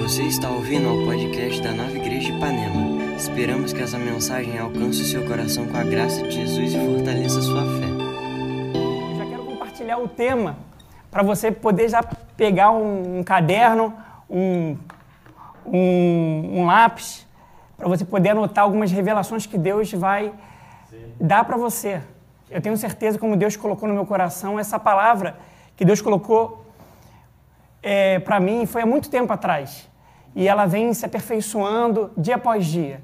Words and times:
Você 0.00 0.22
está 0.22 0.48
ouvindo 0.48 0.88
ao 0.88 0.96
podcast 1.04 1.62
da 1.62 1.72
Nova 1.72 1.94
Igreja 1.94 2.32
de 2.32 2.36
Ipanema. 2.38 3.14
Esperamos 3.16 3.70
que 3.70 3.82
essa 3.82 3.98
mensagem 3.98 4.58
alcance 4.58 5.02
o 5.02 5.04
seu 5.04 5.26
coração 5.26 5.68
com 5.68 5.76
a 5.76 5.84
graça 5.84 6.22
de 6.22 6.30
Jesus 6.30 6.72
e 6.72 6.78
fortaleça 6.78 7.42
sua 7.42 7.60
fé. 7.60 7.86
Eu 9.10 9.16
já 9.18 9.26
quero 9.26 9.44
compartilhar 9.44 9.98
o 9.98 10.08
tema 10.08 10.56
para 11.10 11.22
você 11.22 11.52
poder 11.52 11.90
já 11.90 12.02
pegar 12.34 12.70
um, 12.70 13.18
um 13.18 13.22
caderno, 13.22 13.94
um, 14.28 14.74
um, 15.66 16.60
um 16.60 16.64
lápis, 16.64 17.26
para 17.76 17.86
você 17.86 18.02
poder 18.02 18.30
anotar 18.30 18.64
algumas 18.64 18.90
revelações 18.90 19.44
que 19.44 19.58
Deus 19.58 19.92
vai 19.92 20.32
dar 21.20 21.44
para 21.44 21.58
você. 21.58 22.00
Eu 22.50 22.62
tenho 22.62 22.76
certeza, 22.78 23.18
como 23.18 23.36
Deus 23.36 23.54
colocou 23.54 23.86
no 23.86 23.94
meu 23.94 24.06
coração, 24.06 24.58
essa 24.58 24.78
palavra 24.78 25.36
que 25.76 25.84
Deus 25.84 26.00
colocou 26.00 26.64
é, 27.82 28.18
para 28.18 28.40
mim 28.40 28.64
foi 28.64 28.80
há 28.80 28.86
muito 28.86 29.10
tempo 29.10 29.30
atrás. 29.30 29.89
E 30.34 30.46
ela 30.46 30.66
vem 30.66 30.92
se 30.94 31.04
aperfeiçoando 31.04 32.10
dia 32.16 32.36
após 32.36 32.66
dia. 32.66 33.02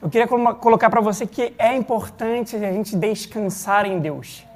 Eu 0.00 0.08
queria 0.08 0.26
colocar 0.26 0.88
para 0.90 1.00
você 1.00 1.26
que 1.26 1.54
é 1.58 1.74
importante 1.74 2.56
a 2.56 2.72
gente 2.72 2.96
descansar 2.96 3.84
em 3.84 3.98
Deus. 3.98 4.46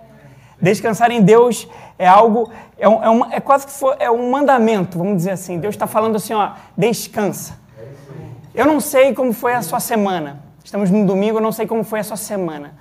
Descansar 0.60 1.10
em 1.10 1.20
Deus 1.20 1.68
é 1.98 2.06
algo, 2.06 2.48
é, 2.78 2.88
um, 2.88 3.02
é, 3.02 3.08
uma, 3.08 3.34
é 3.34 3.41
quase 3.41 3.66
que 3.66 3.72
for, 3.72 3.96
é 3.98 4.08
um 4.08 4.30
mandamento, 4.30 4.96
vamos 4.96 5.16
dizer 5.16 5.32
assim. 5.32 5.58
Deus 5.58 5.74
está 5.74 5.88
falando 5.88 6.14
assim, 6.14 6.32
ó, 6.32 6.52
descansa. 6.77 7.58
Eu 8.55 8.66
não 8.66 8.78
sei 8.78 9.12
como 9.12 9.32
foi 9.32 9.55
a 9.55 9.62
sua 9.62 9.80
semana. 9.80 10.41
Estamos 10.62 10.91
no 10.91 11.05
domingo, 11.05 11.38
eu 11.38 11.42
não 11.42 11.50
sei 11.50 11.66
como 11.66 11.82
foi 11.82 11.98
a 12.00 12.05
sua 12.05 12.16
semana. 12.16 12.74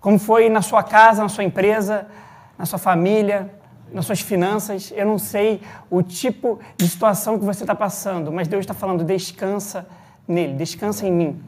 Como 0.00 0.18
foi 0.18 0.48
na 0.48 0.62
sua 0.62 0.82
casa, 0.82 1.22
na 1.22 1.28
sua 1.28 1.44
empresa, 1.44 2.06
na 2.56 2.64
sua 2.64 2.78
família, 2.78 3.50
nas 3.92 4.06
suas 4.06 4.20
finanças. 4.20 4.92
Eu 4.94 5.06
não 5.06 5.18
sei 5.18 5.60
o 5.90 6.02
tipo 6.02 6.58
de 6.76 6.88
situação 6.88 7.38
que 7.38 7.44
você 7.44 7.62
está 7.62 7.74
passando, 7.74 8.32
mas 8.32 8.48
Deus 8.48 8.60
está 8.60 8.74
falando: 8.74 9.04
descansa 9.04 9.86
nele, 10.26 10.54
descansa 10.54 11.06
em 11.06 11.12
mim. 11.12 11.42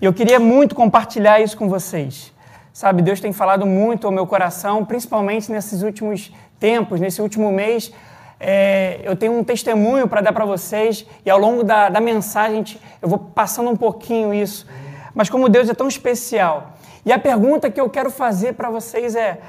E 0.00 0.04
eu 0.04 0.12
queria 0.12 0.38
muito 0.38 0.74
compartilhar 0.74 1.40
isso 1.40 1.56
com 1.56 1.68
vocês. 1.68 2.32
Sabe, 2.72 3.02
Deus 3.02 3.20
tem 3.20 3.32
falado 3.32 3.66
muito 3.66 4.06
ao 4.06 4.12
meu 4.12 4.26
coração, 4.26 4.84
principalmente 4.84 5.50
nesses 5.50 5.82
últimos 5.82 6.32
tempos, 6.60 7.00
nesse 7.00 7.20
último 7.20 7.50
mês. 7.50 7.92
É, 8.38 9.00
eu 9.02 9.16
tenho 9.16 9.36
um 9.36 9.42
testemunho 9.42 10.06
para 10.06 10.20
dar 10.20 10.32
para 10.32 10.44
vocês 10.44 11.04
e 11.26 11.30
ao 11.30 11.38
longo 11.38 11.64
da, 11.64 11.88
da 11.88 12.00
mensagem 12.00 12.64
eu 13.02 13.08
vou 13.08 13.18
passando 13.18 13.68
um 13.68 13.76
pouquinho 13.76 14.32
isso. 14.32 14.64
Mas 15.12 15.28
como 15.28 15.48
Deus 15.48 15.68
é 15.68 15.74
tão 15.74 15.88
especial. 15.88 16.74
E 17.04 17.12
a 17.12 17.18
pergunta 17.18 17.68
que 17.70 17.80
eu 17.80 17.90
quero 17.90 18.10
fazer 18.10 18.54
para 18.54 18.70
vocês 18.70 19.16
é: 19.16 19.40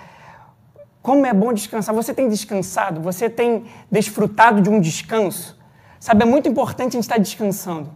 como 1.01 1.25
é 1.25 1.33
bom 1.33 1.53
descansar. 1.53 1.93
Você 1.95 2.13
tem 2.13 2.27
descansado? 2.27 3.01
Você 3.01 3.29
tem 3.29 3.65
desfrutado 3.91 4.61
de 4.61 4.69
um 4.69 4.79
descanso? 4.79 5.57
Sabe, 5.99 6.23
é 6.23 6.25
muito 6.25 6.47
importante 6.47 6.89
a 6.89 6.91
gente 6.93 7.03
estar 7.03 7.17
descansando. 7.17 7.89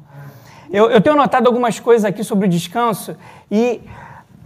Eu, 0.71 0.89
eu 0.89 1.01
tenho 1.01 1.15
notado 1.15 1.47
algumas 1.47 1.79
coisas 1.79 2.05
aqui 2.05 2.23
sobre 2.23 2.47
o 2.47 2.49
descanso 2.49 3.15
e 3.51 3.81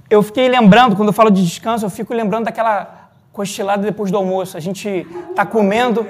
eu 0.10 0.22
fiquei 0.24 0.48
lembrando, 0.48 0.96
quando 0.96 1.10
eu 1.10 1.14
falo 1.14 1.30
de 1.30 1.44
descanso, 1.44 1.86
eu 1.86 1.90
fico 1.90 2.14
lembrando 2.14 2.46
daquela 2.46 3.10
cochilada 3.32 3.84
depois 3.84 4.12
do 4.12 4.18
almoço. 4.18 4.58
A 4.58 4.60
gente 4.60 5.08
está 5.30 5.46
comendo 5.46 6.06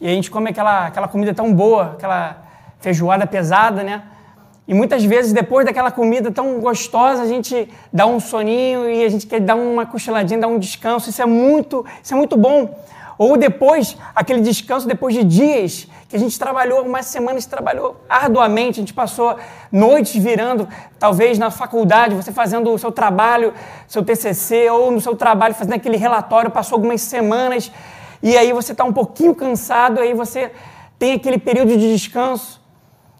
e 0.00 0.06
a 0.06 0.10
gente 0.10 0.30
come 0.30 0.50
aquela, 0.50 0.86
aquela 0.86 1.08
comida 1.08 1.32
tão 1.32 1.52
boa, 1.52 1.92
aquela 1.92 2.42
feijoada 2.80 3.26
pesada, 3.26 3.82
né? 3.82 4.02
E 4.68 4.74
muitas 4.74 5.04
vezes, 5.04 5.32
depois 5.32 5.64
daquela 5.64 5.90
comida 5.92 6.30
tão 6.32 6.58
gostosa, 6.58 7.22
a 7.22 7.26
gente 7.26 7.68
dá 7.92 8.04
um 8.06 8.18
soninho 8.18 8.90
e 8.90 9.04
a 9.04 9.08
gente 9.08 9.26
quer 9.26 9.40
dar 9.40 9.54
uma 9.54 9.86
cochiladinha, 9.86 10.40
dar 10.40 10.48
um 10.48 10.58
descanso. 10.58 11.08
Isso 11.08 11.22
é 11.22 11.26
muito, 11.26 11.86
isso 12.02 12.12
é 12.12 12.16
muito 12.16 12.36
bom. 12.36 12.76
Ou 13.18 13.36
depois, 13.36 13.96
aquele 14.14 14.40
descanso 14.40 14.86
depois 14.86 15.14
de 15.14 15.24
dias 15.24 15.86
que 16.08 16.16
a 16.16 16.18
gente 16.18 16.38
trabalhou, 16.38 16.82
uma 16.82 17.02
semana 17.02 17.40
se 17.40 17.48
trabalhou 17.48 17.96
arduamente, 18.08 18.78
a 18.78 18.82
gente 18.82 18.92
passou 18.92 19.36
noites 19.72 20.14
virando, 20.22 20.68
talvez 20.98 21.38
na 21.38 21.50
faculdade, 21.50 22.14
você 22.14 22.30
fazendo 22.30 22.72
o 22.72 22.78
seu 22.78 22.92
trabalho, 22.92 23.54
seu 23.88 24.04
TCC, 24.04 24.68
ou 24.70 24.90
no 24.90 25.00
seu 25.00 25.16
trabalho 25.16 25.54
fazendo 25.54 25.74
aquele 25.74 25.96
relatório, 25.96 26.50
passou 26.50 26.76
algumas 26.76 27.00
semanas, 27.00 27.72
e 28.22 28.36
aí 28.36 28.52
você 28.52 28.72
está 28.72 28.84
um 28.84 28.92
pouquinho 28.92 29.34
cansado, 29.34 30.00
aí 30.00 30.12
você 30.12 30.52
tem 30.98 31.14
aquele 31.14 31.38
período 31.38 31.76
de 31.76 31.92
descanso. 31.92 32.65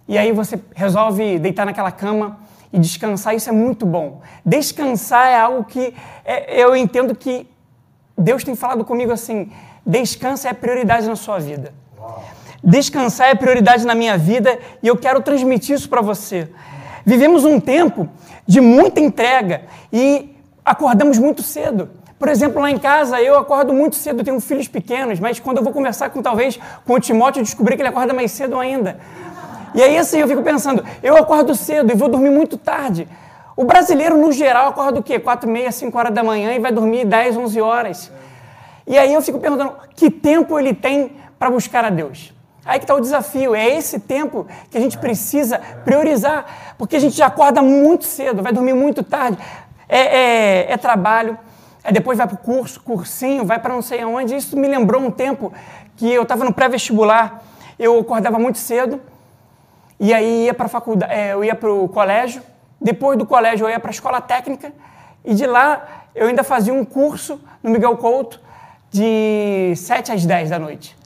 E 0.09 0.17
aí 0.17 0.33
você 0.33 0.59
resolve 0.75 1.39
deitar 1.39 1.67
naquela 1.67 1.91
cama 1.91 2.39
e 2.73 2.79
descansar, 2.79 3.35
isso 3.35 3.49
é 3.49 3.53
muito 3.53 3.85
bom. 3.85 4.21
Descansar 4.45 5.29
é 5.29 5.37
algo 5.37 5.65
que 5.65 5.95
é, 6.25 6.63
eu 6.63 6.77
entendo 6.77 7.15
que 7.15 7.49
Deus 8.17 8.45
tem 8.45 8.55
falado 8.55 8.85
comigo 8.85 9.13
assim: 9.13 9.51
descansa 9.85 10.49
é 10.49 10.53
prioridade 10.53 11.07
na 11.07 11.17
sua 11.17 11.39
vida. 11.39 11.75
Descansar 12.63 13.31
é 13.31 13.35
prioridade 13.35 13.87
na 13.87 13.95
minha 13.95 14.17
vida 14.17 14.59
e 14.83 14.89
eu 14.89 14.97
quero 14.97 15.21
transmitir 15.21 15.77
isso 15.77 15.89
para 15.89 16.01
você. 16.01 16.49
Vivemos 17.05 17.45
um 17.45 17.61
tempo 17.61 18.09
de 18.47 18.61
muita 18.61 19.01
entrega 19.01 19.63
e 19.93 20.35
acordamos 20.65 21.19
muito 21.19 21.43
cedo. 21.43 21.89
Por 22.19 22.29
exemplo, 22.29 22.61
lá 22.61 22.71
em 22.71 22.79
casa 22.79 23.21
eu 23.21 23.39
acordo 23.39 23.73
muito 23.73 23.95
cedo, 23.95 24.25
tenho 24.25 24.41
filhos 24.41 24.67
pequenos, 24.67 25.21
mas 25.21 25.39
quando 25.39 25.59
eu 25.59 25.63
vou 25.63 25.73
conversar 25.73 26.11
com 26.11 26.23
talvez 26.23 26.59
com 26.85 26.95
o 26.95 27.01
Timóteo, 27.01 27.41
eu 27.41 27.45
descobri 27.45 27.77
que 27.77 27.83
ele 27.83 27.91
acorda 27.91 28.15
mais 28.15 28.33
cedo 28.33 28.59
ainda. 28.59 28.99
E 29.77 29.83
aí 29.83 29.99
assim 29.99 30.19
eu 30.19 30.27
fico 30.27 30.43
pensando, 30.43 30.83
eu 31.03 31.19
acordo 31.19 31.55
cedo 31.55 31.93
e 31.93 31.95
vou 31.95 32.09
dormir 32.09 32.31
muito 32.31 32.57
tarde. 32.57 33.07
O 33.55 33.63
brasileiro, 33.65 34.17
no 34.17 34.33
geral, 34.33 34.69
acorda 34.69 35.01
o 35.01 35.03
quê? 35.03 35.19
4, 35.19 35.49
meia, 35.49 35.71
5 35.71 35.99
horas 35.99 36.15
da 36.15 36.25
manhã 36.25 36.55
e 36.55 36.59
vai 36.59 36.73
dormir 36.73 37.05
10, 37.05 37.37
11 37.37 37.61
horas. 37.61 38.13
E 38.87 38.97
aí 38.97 39.13
eu 39.13 39.21
fico 39.21 39.39
perguntando, 39.39 39.75
que 39.95 40.11
tempo 40.11 40.59
ele 40.59 40.73
tem 40.73 41.17
para 41.39 41.51
buscar 41.51 41.85
a 41.85 41.91
Deus? 41.91 42.33
Aí 42.65 42.79
que 42.79 42.85
está 42.85 42.95
o 42.95 43.01
desafio, 43.01 43.55
é 43.55 43.69
esse 43.69 44.01
tempo 44.01 44.47
que 44.71 44.79
a 44.79 44.81
gente 44.81 44.97
precisa 44.97 45.59
priorizar, 45.85 46.75
porque 46.79 46.97
a 46.97 46.99
gente 46.99 47.15
já 47.15 47.27
acorda 47.27 47.61
muito 47.61 48.05
cedo, 48.05 48.43
vai 48.43 48.55
dormir 48.55 48.73
muito 48.73 49.03
tarde, 49.03 49.37
é, 49.87 50.01
é, 50.01 50.73
é 50.73 50.77
trabalho, 50.79 51.39
depois 51.93 52.17
vai 52.17 52.27
para 52.27 52.35
o 52.35 52.39
curso, 52.39 52.81
cursinho, 52.81 53.45
vai 53.45 53.59
para 53.59 53.75
não 53.75 53.83
sei 53.83 54.01
aonde. 54.01 54.35
Isso 54.35 54.57
me 54.57 54.67
lembrou 54.69 55.03
um 55.03 55.11
tempo 55.11 55.53
que 55.97 56.11
eu 56.11 56.23
estava 56.23 56.45
no 56.45 56.53
pré-vestibular, 56.53 57.43
eu 57.79 58.01
acordava 58.01 58.39
muito 58.39 58.59
cedo, 58.59 59.01
e 59.99 60.13
aí 60.13 60.45
ia 60.45 60.55
para 60.55 60.69
faculdade, 60.69 61.13
é, 61.13 61.33
eu 61.33 61.45
ia 61.45 61.55
para 61.55 61.73
o 61.73 61.89
colégio, 61.89 62.43
depois 62.81 63.19
do 63.19 63.27
colégio 63.27 63.67
eu 63.67 63.71
ia 63.71 63.81
para 63.81 63.91
a 63.91 63.93
escola 63.93 64.21
técnica, 64.21 64.73
e 65.25 65.35
de 65.35 65.47
lá 65.47 66.07
eu 66.15 66.29
ainda 66.29 66.45
fazia 66.45 66.73
um 66.73 66.85
curso 66.85 67.41
no 67.63 67.71
Miguel 67.71 67.97
Couto 67.97 68.41
de 68.91 69.75
7 69.77 70.13
às 70.13 70.25
10 70.25 70.51
da 70.51 70.59
noite. 70.59 70.97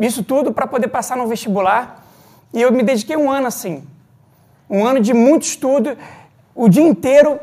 Isso 0.00 0.22
tudo 0.22 0.52
para 0.52 0.66
poder 0.66 0.88
passar 0.88 1.16
no 1.16 1.26
vestibular. 1.26 2.04
E 2.52 2.62
eu 2.62 2.72
me 2.72 2.82
dediquei 2.82 3.16
um 3.16 3.30
ano 3.30 3.46
assim. 3.46 3.84
Um 4.70 4.84
ano 4.84 5.00
de 5.00 5.12
muito 5.12 5.42
estudo, 5.42 5.96
o 6.54 6.68
dia 6.68 6.82
inteiro 6.82 7.38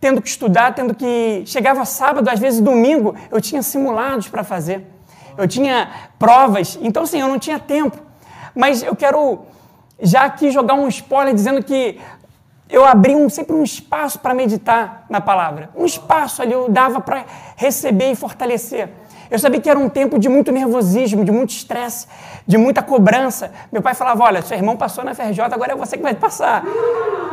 tendo 0.00 0.22
que 0.22 0.28
estudar, 0.28 0.74
tendo 0.74 0.94
que. 0.94 1.42
Chegava 1.46 1.84
sábado, 1.84 2.28
às 2.28 2.38
vezes 2.38 2.60
domingo, 2.60 3.14
eu 3.30 3.40
tinha 3.40 3.62
simulados 3.62 4.28
para 4.28 4.44
fazer. 4.44 4.86
Eu 5.36 5.46
tinha 5.46 5.88
provas. 6.18 6.78
Então, 6.80 7.02
assim, 7.02 7.20
eu 7.20 7.28
não 7.28 7.38
tinha 7.38 7.58
tempo. 7.58 7.98
Mas 8.54 8.82
eu 8.82 8.94
quero 8.94 9.40
já 10.00 10.22
aqui 10.22 10.50
jogar 10.50 10.74
um 10.74 10.88
spoiler 10.88 11.34
dizendo 11.34 11.62
que 11.62 11.98
eu 12.70 12.84
abri 12.84 13.14
um, 13.14 13.28
sempre 13.28 13.54
um 13.54 13.62
espaço 13.62 14.18
para 14.18 14.34
meditar 14.34 15.06
na 15.08 15.20
palavra. 15.20 15.70
Um 15.74 15.86
espaço 15.86 16.42
ali 16.42 16.52
eu 16.52 16.68
dava 16.68 17.00
para 17.00 17.24
receber 17.56 18.12
e 18.12 18.14
fortalecer. 18.14 18.88
Eu 19.30 19.38
sabia 19.38 19.60
que 19.60 19.68
era 19.68 19.78
um 19.78 19.88
tempo 19.88 20.18
de 20.18 20.28
muito 20.28 20.50
nervosismo, 20.52 21.24
de 21.24 21.30
muito 21.30 21.50
estresse, 21.50 22.06
de 22.46 22.56
muita 22.56 22.82
cobrança. 22.82 23.50
Meu 23.70 23.82
pai 23.82 23.94
falava: 23.94 24.24
Olha, 24.24 24.42
seu 24.42 24.56
irmão 24.56 24.76
passou 24.76 25.04
na 25.04 25.14
FRJ, 25.14 25.40
agora 25.40 25.72
é 25.72 25.76
você 25.76 25.96
que 25.96 26.02
vai 26.02 26.14
passar. 26.14 26.64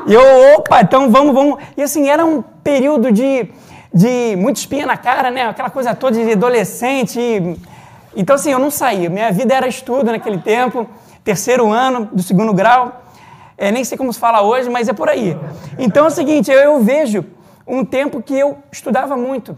E 0.06 0.14
eu, 0.14 0.56
opa, 0.56 0.82
então 0.82 1.10
vamos, 1.10 1.34
vamos. 1.34 1.60
E 1.78 1.82
assim, 1.82 2.10
era 2.10 2.26
um 2.26 2.42
período 2.42 3.12
de, 3.12 3.50
de 3.94 4.36
muito 4.38 4.58
espinha 4.58 4.86
na 4.86 4.98
cara, 4.98 5.32
né? 5.32 5.48
Aquela 5.48 5.70
coisa 5.70 5.96
toda 5.96 6.22
de 6.22 6.32
adolescente. 6.32 7.20
E... 7.20 7.58
Então, 8.16 8.36
assim, 8.36 8.52
eu 8.52 8.60
não 8.60 8.72
saía. 8.72 9.10
Minha 9.10 9.32
vida 9.32 9.54
era 9.54 9.68
estudo 9.68 10.12
naquele 10.12 10.38
tempo 10.38 10.88
terceiro 11.26 11.72
ano 11.72 12.06
do 12.14 12.22
segundo 12.22 12.54
grau. 12.54 13.02
É, 13.58 13.72
nem 13.72 13.84
sei 13.84 13.98
como 13.98 14.14
se 14.14 14.20
fala 14.20 14.42
hoje, 14.44 14.70
mas 14.70 14.88
é 14.88 14.94
por 14.94 15.10
aí. 15.10 15.36
Então 15.78 16.06
é 16.06 16.08
o 16.08 16.12
seguinte, 16.12 16.52
eu, 16.52 16.60
eu 16.60 16.80
vejo 16.82 17.26
um 17.68 17.84
tempo 17.84 18.22
que 18.22 18.38
eu 18.38 18.60
estudava 18.72 19.18
muito 19.18 19.58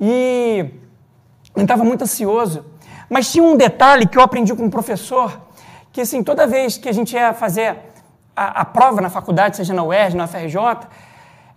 e 0.00 0.66
estava 1.56 1.84
muito 1.84 2.02
ansioso. 2.02 2.64
Mas 3.08 3.30
tinha 3.30 3.44
um 3.44 3.56
detalhe 3.56 4.06
que 4.06 4.18
eu 4.18 4.22
aprendi 4.22 4.52
com 4.54 4.64
um 4.64 4.70
professor, 4.70 5.40
que 5.92 6.00
assim, 6.00 6.22
toda 6.24 6.46
vez 6.46 6.76
que 6.76 6.88
a 6.88 6.92
gente 6.92 7.14
ia 7.14 7.32
fazer 7.32 7.76
a, 8.34 8.62
a 8.62 8.64
prova 8.64 9.00
na 9.00 9.10
faculdade, 9.10 9.56
seja 9.56 9.72
na 9.72 9.84
UERJ, 9.84 10.16
na 10.16 10.26
FRJ, 10.26 10.56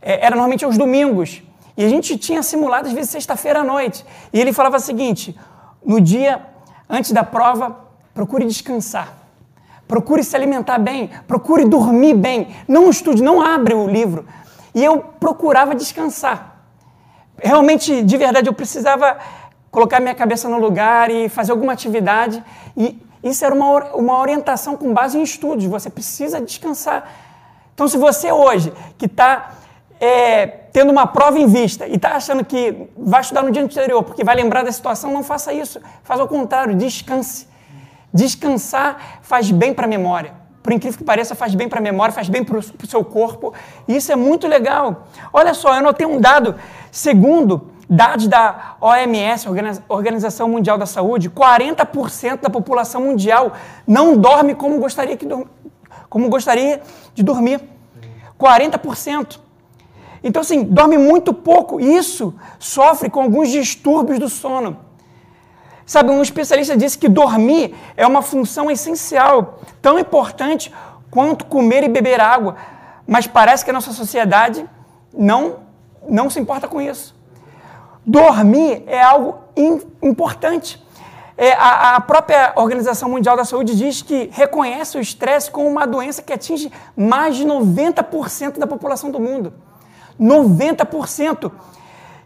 é, 0.01 0.25
era 0.25 0.35
normalmente 0.35 0.63
aos 0.63 0.77
domingos. 0.77 1.41
E 1.75 1.83
a 1.83 1.89
gente 1.89 2.17
tinha 2.19 2.43
simulado, 2.43 2.87
às 2.87 2.93
vezes, 2.93 3.09
sexta-feira 3.09 3.61
à 3.61 3.63
noite. 3.63 4.05
E 4.31 4.39
ele 4.39 4.53
falava 4.53 4.77
o 4.77 4.79
seguinte, 4.79 5.35
no 5.83 5.99
dia 5.99 6.45
antes 6.87 7.11
da 7.11 7.23
prova, 7.23 7.77
procure 8.13 8.45
descansar. 8.45 9.22
Procure 9.87 10.23
se 10.23 10.35
alimentar 10.35 10.77
bem, 10.77 11.09
procure 11.27 11.65
dormir 11.65 12.13
bem. 12.13 12.55
Não 12.67 12.89
estude, 12.89 13.21
não 13.21 13.41
abre 13.41 13.73
o 13.73 13.87
livro. 13.87 14.25
E 14.73 14.83
eu 14.83 14.99
procurava 15.19 15.75
descansar. 15.75 16.63
Realmente, 17.37 18.01
de 18.01 18.17
verdade, 18.17 18.47
eu 18.47 18.53
precisava 18.53 19.17
colocar 19.69 19.99
minha 19.99 20.15
cabeça 20.15 20.47
no 20.47 20.57
lugar 20.59 21.09
e 21.11 21.29
fazer 21.29 21.51
alguma 21.51 21.73
atividade. 21.73 22.43
E, 22.75 22.97
Isso 23.23 23.45
era 23.45 23.53
uma, 23.53 23.95
uma 23.95 24.19
orientação 24.19 24.75
com 24.75 24.93
base 24.93 25.17
em 25.17 25.23
estudos. 25.23 25.65
Você 25.65 25.89
precisa 25.89 26.41
descansar. 26.41 27.09
Então, 27.73 27.87
se 27.87 27.97
você 27.97 28.31
hoje, 28.31 28.71
que 28.97 29.05
está 29.05 29.53
é, 29.99 30.47
tendo 30.47 30.91
uma 30.91 31.07
prova 31.07 31.39
em 31.39 31.47
vista 31.47 31.87
e 31.87 31.95
está 31.95 32.15
achando 32.15 32.43
que 32.43 32.89
vai 32.97 33.21
estudar 33.21 33.41
no 33.41 33.51
dia 33.51 33.63
anterior 33.63 34.03
porque 34.03 34.23
vai 34.23 34.35
lembrar 34.35 34.63
da 34.63 34.71
situação, 34.71 35.11
não 35.11 35.23
faça 35.23 35.53
isso. 35.53 35.79
Faz 36.03 36.19
ao 36.19 36.27
contrário, 36.27 36.75
descanse. 36.75 37.47
Descansar 38.13 39.19
faz 39.21 39.49
bem 39.49 39.73
para 39.73 39.85
a 39.85 39.89
memória. 39.89 40.33
Por 40.61 40.71
incrível 40.71 40.97
que 40.97 41.03
pareça, 41.03 41.35
faz 41.35 41.53
bem 41.55 41.67
para 41.67 41.79
a 41.79 41.81
memória, 41.81 42.13
faz 42.13 42.29
bem 42.29 42.43
para 42.43 42.57
o 42.57 42.87
seu 42.87 43.03
corpo. 43.03 43.53
E 43.85 43.97
isso 43.97 44.11
é 44.11 44.15
muito 44.15 44.47
legal. 44.47 45.07
Olha 45.33 45.53
só, 45.53 45.75
eu 45.75 45.81
notei 45.81 46.05
um 46.05 46.21
dado, 46.21 46.55
segundo 46.89 47.69
dados 47.89 48.27
da 48.27 48.75
OMS, 48.79 49.47
Organização 49.89 50.47
Mundial 50.47 50.77
da 50.77 50.85
Saúde, 50.85 51.29
40% 51.29 52.41
da 52.41 52.49
população 52.49 53.01
mundial 53.01 53.53
não 53.85 54.17
dorme 54.17 54.55
como 54.55 54.79
gostaria, 54.79 55.17
que, 55.17 55.27
como 56.09 56.29
gostaria 56.29 56.81
de 57.13 57.23
dormir. 57.23 57.61
40%. 58.39 59.39
Então, 60.23 60.41
assim, 60.41 60.63
dorme 60.63 60.97
muito 60.97 61.33
pouco. 61.33 61.79
Isso 61.79 62.33
sofre 62.57 63.09
com 63.09 63.21
alguns 63.21 63.49
distúrbios 63.49 64.19
do 64.19 64.29
sono. 64.29 64.77
Sabe, 65.85 66.11
um 66.11 66.21
especialista 66.21 66.77
disse 66.77 66.97
que 66.97 67.09
dormir 67.09 67.75
é 67.97 68.07
uma 68.07 68.21
função 68.21 68.71
essencial, 68.71 69.59
tão 69.81 69.99
importante 69.99 70.73
quanto 71.11 71.45
comer 71.45 71.83
e 71.83 71.89
beber 71.89 72.21
água. 72.21 72.55
Mas 73.05 73.27
parece 73.27 73.65
que 73.65 73.71
a 73.71 73.73
nossa 73.73 73.91
sociedade 73.91 74.65
não, 75.13 75.57
não 76.07 76.29
se 76.29 76.39
importa 76.39 76.67
com 76.67 76.81
isso. 76.81 77.15
Dormir 78.05 78.83
é 78.87 79.01
algo 79.01 79.39
importante. 80.01 80.81
É, 81.37 81.53
a, 81.53 81.95
a, 81.95 82.01
própria 82.01 82.53
Organização 82.55 83.09
Mundial 83.09 83.35
da 83.35 83.43
Saúde 83.43 83.75
diz 83.75 84.01
que 84.01 84.29
reconhece 84.31 84.97
o 84.97 85.01
estresse 85.01 85.49
como 85.49 85.67
uma 85.67 85.85
doença 85.87 86.21
que 86.21 86.31
atinge 86.31 86.71
mais 86.95 87.35
de 87.35 87.45
90% 87.45 88.59
da 88.59 88.67
população 88.67 89.09
do 89.09 89.19
mundo. 89.19 89.53
90%. 90.19 91.51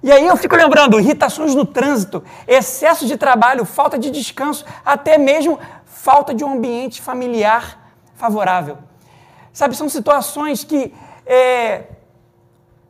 E 0.01 0.11
aí 0.11 0.27
eu 0.27 0.37
fico 0.37 0.55
lembrando, 0.55 0.99
irritações 0.99 1.55
no 1.55 1.65
trânsito, 1.65 2.23
excesso 2.47 3.05
de 3.05 3.17
trabalho, 3.17 3.65
falta 3.65 3.97
de 3.97 4.11
descanso, 4.11 4.63
até 4.85 5.17
mesmo 5.17 5.59
falta 5.85 6.33
de 6.33 6.43
um 6.43 6.53
ambiente 6.53 7.01
familiar 7.01 7.91
favorável. 8.15 8.77
Sabe, 9.51 9.75
são 9.75 9.89
situações 9.89 10.63
que 10.63 10.93
é, 11.25 11.85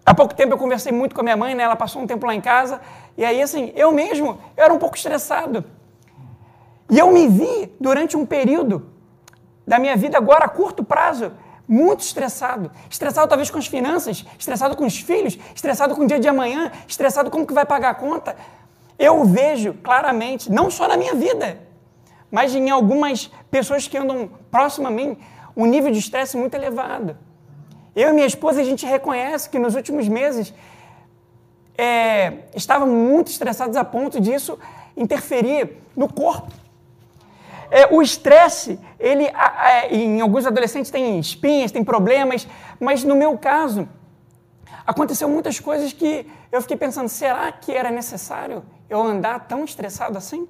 há 0.06 0.14
pouco 0.14 0.36
tempo 0.36 0.54
eu 0.54 0.58
conversei 0.58 0.92
muito 0.92 1.16
com 1.16 1.22
a 1.22 1.24
minha 1.24 1.38
mãe, 1.38 1.56
né? 1.56 1.64
Ela 1.64 1.76
passou 1.76 2.02
um 2.02 2.08
tempo 2.08 2.26
lá 2.26 2.36
em 2.36 2.42
casa, 2.42 2.82
e 3.18 3.24
aí 3.24 3.42
assim, 3.42 3.72
eu 3.76 3.92
mesmo, 3.92 4.38
eu 4.58 4.66
era 4.66 4.74
um 4.74 4.78
pouco 4.78 4.98
estressado. 4.98 5.64
E 6.90 7.00
eu 7.00 7.12
me 7.12 7.28
vi 7.28 7.74
durante 7.80 8.16
um 8.16 8.26
período 8.26 8.90
da 9.66 9.80
minha 9.80 9.96
vida 9.96 10.18
agora 10.18 10.46
a 10.46 10.50
curto 10.50 10.84
prazo 10.84 11.32
muito 11.68 12.00
estressado. 12.02 12.72
Estressado 12.90 13.28
talvez 13.28 13.50
com 13.50 13.58
as 13.58 13.68
finanças, 13.68 14.26
estressado 14.40 14.76
com 14.76 14.86
os 14.86 15.00
filhos, 15.00 15.38
estressado 15.54 15.96
com 15.96 16.04
o 16.04 16.08
dia 16.08 16.20
de 16.20 16.28
amanhã, 16.28 16.72
estressado 16.88 17.30
como 17.30 17.46
que 17.46 17.54
vai 17.54 17.66
pagar 17.66 17.90
a 17.90 17.96
conta. 17.96 18.36
Eu 18.98 19.26
vejo 19.26 19.74
claramente, 19.76 20.52
não 20.52 20.72
só 20.72 20.88
na 20.88 20.98
minha 20.98 21.14
vida, 21.14 21.60
mas 22.32 22.56
em 22.56 22.70
algumas 22.70 23.30
pessoas 23.52 23.88
que 23.88 23.98
andam 23.98 24.30
próximo 24.50 24.88
a 24.88 24.92
mim, 24.92 25.18
um 25.56 25.66
nível 25.66 25.92
de 25.92 26.00
estresse 26.00 26.38
muito 26.38 26.54
elevado. 26.56 27.18
Eu 27.96 28.10
e 28.10 28.14
minha 28.14 28.28
esposa, 28.28 28.62
a 28.62 28.64
gente 28.64 28.86
reconhece 28.86 29.50
que 29.50 29.58
nos 29.58 29.76
últimos 29.76 30.08
meses 30.08 30.54
é, 31.78 32.34
estavam 32.56 32.88
muito 32.88 33.32
estressados 33.32 33.76
a 33.76 33.84
ponto 33.84 34.20
disso 34.20 34.58
interferir 34.96 35.78
no 35.96 36.12
corpo. 36.12 36.52
É, 37.70 37.94
o 37.94 38.02
estresse, 38.02 38.80
ele, 39.00 39.26
é, 39.26 39.94
em 39.94 40.22
alguns 40.22 40.46
adolescentes 40.46 40.90
tem 40.90 41.20
espinhas, 41.20 41.72
tem 41.72 41.84
problemas, 41.84 42.48
mas 42.80 43.04
no 43.04 43.16
meu 43.16 43.38
caso, 43.38 43.88
aconteceu 44.86 45.28
muitas 45.28 45.60
coisas 45.60 45.92
que 45.92 46.26
eu 46.52 46.62
fiquei 46.62 46.78
pensando, 46.78 47.10
será 47.10 47.52
que 47.52 47.74
era 47.74 47.92
necessário 47.92 48.64
eu 48.90 49.02
andar 49.02 49.48
tão 49.48 49.66
estressado 49.66 50.18
assim? 50.18 50.48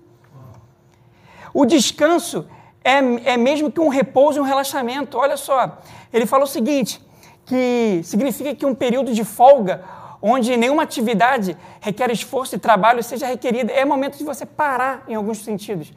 O 1.54 1.66
descanso 1.66 2.48
é, 2.84 2.98
é 3.34 3.38
mesmo 3.38 3.72
que 3.72 3.80
um 3.80 3.88
repouso 3.88 4.38
e 4.38 4.42
um 4.42 4.46
relaxamento. 4.46 5.18
Olha 5.18 5.38
só, 5.38 5.80
ele 6.14 6.26
falou 6.26 6.46
o 6.46 6.50
seguinte, 6.50 7.02
que 7.46 8.02
significa 8.04 8.54
que 8.54 8.66
um 8.66 8.76
período 8.76 9.14
de 9.14 9.24
folga 9.24 9.84
onde 10.22 10.56
nenhuma 10.58 10.84
atividade 10.84 11.58
requer 11.80 12.12
esforço 12.12 12.56
e 12.56 12.60
trabalho 12.60 13.04
seja 13.04 13.28
requerida, 13.28 13.72
é 13.72 13.86
momento 13.86 14.18
de 14.18 14.24
você 14.24 14.46
parar 14.46 15.04
em 15.08 15.16
alguns 15.16 15.40
sentidos. 15.44 15.92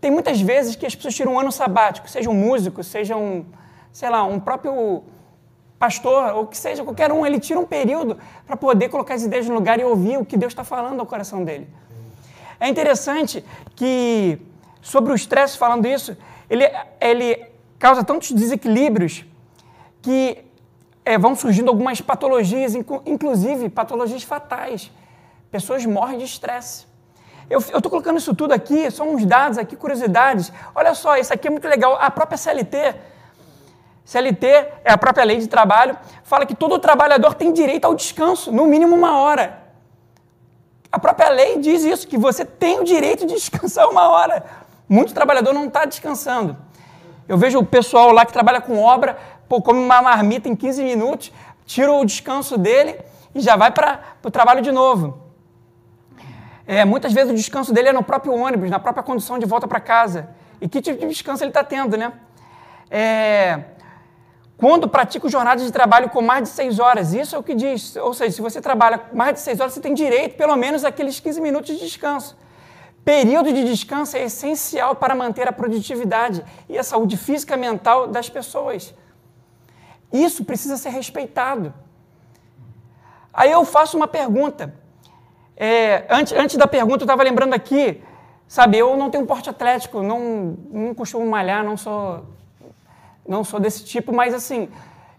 Tem 0.00 0.10
muitas 0.10 0.40
vezes 0.40 0.76
que 0.76 0.86
as 0.86 0.94
pessoas 0.94 1.14
tiram 1.14 1.34
um 1.34 1.40
ano 1.40 1.50
sabático, 1.50 2.08
seja 2.08 2.28
um 2.30 2.34
músico, 2.34 2.82
seja 2.82 3.16
um, 3.16 3.44
sei 3.92 4.10
lá, 4.10 4.24
um 4.24 4.38
próprio 4.38 5.02
pastor, 5.78 6.34
ou 6.34 6.46
que 6.46 6.56
seja 6.56 6.84
qualquer 6.84 7.12
um, 7.12 7.24
ele 7.26 7.38
tira 7.38 7.58
um 7.58 7.66
período 7.66 8.18
para 8.46 8.56
poder 8.56 8.88
colocar 8.88 9.14
as 9.14 9.22
ideias 9.22 9.46
no 9.46 9.54
lugar 9.54 9.78
e 9.78 9.84
ouvir 9.84 10.18
o 10.18 10.24
que 10.24 10.36
Deus 10.36 10.52
está 10.52 10.64
falando 10.64 11.00
ao 11.00 11.06
coração 11.06 11.44
dele. 11.44 11.68
É 12.58 12.68
interessante 12.68 13.44
que, 13.74 14.38
sobre 14.80 15.12
o 15.12 15.14
estresse, 15.14 15.58
falando 15.58 15.86
isso, 15.86 16.16
ele, 16.48 16.64
ele 17.00 17.44
causa 17.78 18.02
tantos 18.02 18.32
desequilíbrios 18.32 19.24
que 20.00 20.38
é, 21.04 21.18
vão 21.18 21.34
surgindo 21.34 21.68
algumas 21.68 22.00
patologias, 22.00 22.74
inclusive 22.74 23.68
patologias 23.68 24.22
fatais. 24.22 24.90
Pessoas 25.50 25.84
morrem 25.84 26.18
de 26.18 26.24
estresse. 26.24 26.86
Eu 27.48 27.60
estou 27.60 27.88
colocando 27.90 28.18
isso 28.18 28.34
tudo 28.34 28.52
aqui, 28.52 28.90
são 28.90 29.14
uns 29.14 29.24
dados 29.24 29.56
aqui, 29.56 29.76
curiosidades. 29.76 30.52
Olha 30.74 30.94
só, 30.94 31.16
isso 31.16 31.32
aqui 31.32 31.46
é 31.46 31.50
muito 31.50 31.68
legal. 31.68 31.96
A 32.00 32.10
própria 32.10 32.36
CLT, 32.36 32.94
CLT 34.04 34.46
é 34.84 34.92
a 34.92 34.98
própria 34.98 35.24
lei 35.24 35.38
de 35.38 35.46
trabalho, 35.46 35.96
fala 36.24 36.44
que 36.44 36.54
todo 36.54 36.78
trabalhador 36.78 37.34
tem 37.34 37.52
direito 37.52 37.84
ao 37.84 37.94
descanso, 37.94 38.50
no 38.50 38.66
mínimo 38.66 38.96
uma 38.96 39.18
hora. 39.18 39.62
A 40.90 40.98
própria 40.98 41.28
lei 41.28 41.58
diz 41.58 41.84
isso, 41.84 42.08
que 42.08 42.18
você 42.18 42.44
tem 42.44 42.80
o 42.80 42.84
direito 42.84 43.26
de 43.26 43.34
descansar 43.36 43.88
uma 43.88 44.08
hora. 44.08 44.44
Muito 44.88 45.14
trabalhador 45.14 45.52
não 45.52 45.66
está 45.66 45.84
descansando. 45.84 46.56
Eu 47.28 47.36
vejo 47.36 47.58
o 47.58 47.66
pessoal 47.66 48.12
lá 48.12 48.24
que 48.24 48.32
trabalha 48.32 48.60
com 48.60 48.80
obra, 48.80 49.18
pô, 49.48 49.60
come 49.60 49.78
uma 49.78 50.02
marmita 50.02 50.48
em 50.48 50.56
15 50.56 50.82
minutos, 50.82 51.32
tira 51.64 51.92
o 51.92 52.04
descanso 52.04 52.56
dele 52.56 52.98
e 53.34 53.40
já 53.40 53.56
vai 53.56 53.70
para 53.70 54.00
o 54.24 54.30
trabalho 54.30 54.62
de 54.62 54.72
novo. 54.72 55.25
É, 56.66 56.84
muitas 56.84 57.12
vezes 57.12 57.30
o 57.30 57.34
descanso 57.34 57.72
dele 57.72 57.88
é 57.88 57.92
no 57.92 58.02
próprio 58.02 58.34
ônibus, 58.34 58.68
na 58.70 58.78
própria 58.78 59.02
condução 59.02 59.38
de 59.38 59.46
volta 59.46 59.68
para 59.68 59.78
casa. 59.78 60.28
E 60.60 60.68
que 60.68 60.82
tipo 60.82 60.98
de 60.98 61.06
descanso 61.06 61.44
ele 61.44 61.50
está 61.50 61.62
tendo, 61.62 61.96
né? 61.96 62.12
É, 62.90 63.62
quando 64.56 64.88
pratica 64.88 65.28
jornadas 65.28 65.64
de 65.64 65.70
trabalho 65.70 66.08
com 66.08 66.22
mais 66.22 66.44
de 66.44 66.48
seis 66.48 66.78
horas, 66.78 67.12
isso 67.12 67.36
é 67.36 67.38
o 67.38 67.42
que 67.42 67.54
diz. 67.54 67.94
Ou 67.96 68.14
seja, 68.14 68.32
se 68.32 68.40
você 68.40 68.60
trabalha 68.60 69.02
mais 69.12 69.34
de 69.34 69.40
seis 69.40 69.60
horas, 69.60 69.74
você 69.74 69.80
tem 69.80 69.94
direito, 69.94 70.36
pelo 70.36 70.56
menos, 70.56 70.84
àqueles 70.84 71.20
15 71.20 71.40
minutos 71.40 71.76
de 71.76 71.84
descanso. 71.84 72.36
Período 73.04 73.52
de 73.52 73.64
descanso 73.64 74.16
é 74.16 74.24
essencial 74.24 74.96
para 74.96 75.14
manter 75.14 75.46
a 75.46 75.52
produtividade 75.52 76.42
e 76.68 76.78
a 76.78 76.82
saúde 76.82 77.16
física 77.16 77.54
e 77.54 77.58
mental 77.58 78.08
das 78.08 78.28
pessoas. 78.28 78.94
Isso 80.12 80.44
precisa 80.44 80.76
ser 80.76 80.88
respeitado. 80.88 81.72
Aí 83.32 83.52
eu 83.52 83.64
faço 83.64 83.96
uma 83.96 84.08
pergunta. 84.08 84.74
É, 85.56 86.04
antes, 86.10 86.32
antes 86.34 86.56
da 86.56 86.66
pergunta, 86.66 87.02
eu 87.02 87.06
estava 87.06 87.22
lembrando 87.22 87.54
aqui, 87.54 88.02
sabe, 88.46 88.76
eu 88.76 88.96
não 88.96 89.10
tenho 89.10 89.24
um 89.24 89.26
porte 89.26 89.48
atlético, 89.48 90.02
não, 90.02 90.56
não 90.70 90.94
costumo 90.94 91.24
malhar, 91.26 91.64
não 91.64 91.76
sou, 91.76 92.24
não 93.26 93.42
sou 93.42 93.58
desse 93.58 93.82
tipo, 93.84 94.12
mas 94.12 94.34
assim, 94.34 94.68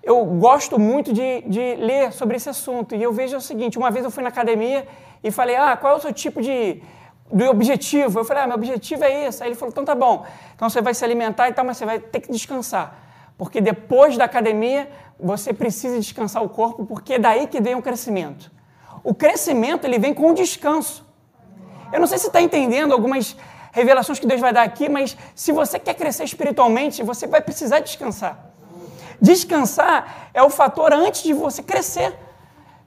eu 0.04 0.24
gosto 0.24 0.80
muito 0.80 1.12
de, 1.12 1.42
de 1.42 1.76
ler 1.76 2.14
sobre 2.14 2.38
esse 2.38 2.50
assunto. 2.50 2.96
E 2.96 3.02
eu 3.04 3.12
vejo 3.12 3.36
o 3.36 3.42
seguinte: 3.42 3.78
uma 3.78 3.92
vez 3.92 4.06
eu 4.06 4.12
fui 4.12 4.24
na 4.24 4.30
academia 4.30 4.88
e 5.24 5.32
falei, 5.32 5.56
ah, 5.56 5.76
qual 5.76 5.94
é 5.94 5.96
o 5.98 6.00
seu 6.00 6.14
tipo 6.14 6.42
de, 6.42 6.82
de 7.34 7.48
objetivo? 7.48 8.20
Eu 8.20 8.24
falei, 8.24 8.44
ah, 8.44 8.48
meu 8.48 8.56
objetivo 8.56 9.04
é 9.04 9.26
esse. 9.26 9.44
Aí 9.44 9.50
ele 9.50 9.56
falou, 9.56 9.72
então 9.72 9.84
tá 9.84 9.96
bom, 9.96 10.26
então 10.56 10.70
você 10.70 10.82
vai 10.82 10.94
se 10.94 11.04
alimentar 11.04 11.50
e 11.50 11.54
tal, 11.54 11.66
mas 11.66 11.78
você 11.78 11.86
vai 11.86 12.00
ter 12.00 12.22
que 12.22 12.32
descansar. 12.32 12.96
Porque 13.38 13.60
depois 13.60 14.16
da 14.16 14.24
academia, 14.26 14.90
você 15.20 15.52
precisa 15.52 16.00
descansar 16.00 16.44
o 16.44 16.50
corpo, 16.50 16.86
porque 16.86 17.16
é 17.16 17.20
daí 17.20 17.48
que 17.48 17.60
vem 17.60 17.76
o 17.76 17.82
crescimento. 17.82 18.50
O 19.08 19.14
crescimento 19.16 19.86
ele 19.86 19.98
vem 19.98 20.14
com 20.14 20.32
o 20.32 20.34
descanso. 20.34 21.08
Eu 21.94 22.00
não 22.02 22.08
sei 22.08 22.18
se 22.18 22.28
está 22.28 22.42
entendendo 22.42 22.92
algumas 22.92 23.38
revelações 23.72 24.20
que 24.20 24.28
Deus 24.28 24.42
vai 24.42 24.52
dar 24.52 24.64
aqui, 24.64 24.90
mas 24.90 25.16
se 25.34 25.54
você 25.54 25.80
quer 25.80 25.94
crescer 25.94 26.26
espiritualmente, 26.26 27.02
você 27.04 27.26
vai 27.26 27.40
precisar 27.40 27.80
descansar. 27.80 28.52
Descansar 29.22 30.30
é 30.34 30.44
o 30.44 30.50
fator 30.50 30.92
antes 30.92 31.24
de 31.24 31.32
você 31.32 31.64
crescer. 31.64 32.14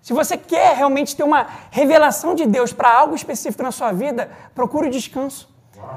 Se 0.02 0.12
você 0.12 0.36
quer 0.36 0.76
realmente 0.76 1.16
ter 1.16 1.22
uma 1.22 1.46
revelação 1.70 2.34
de 2.34 2.44
Deus 2.44 2.70
para 2.70 2.94
algo 2.94 3.14
específico 3.14 3.62
na 3.62 3.72
sua 3.72 3.90
vida, 3.90 4.30
procure 4.54 4.88
o 4.88 4.90
descanso. 4.90 5.48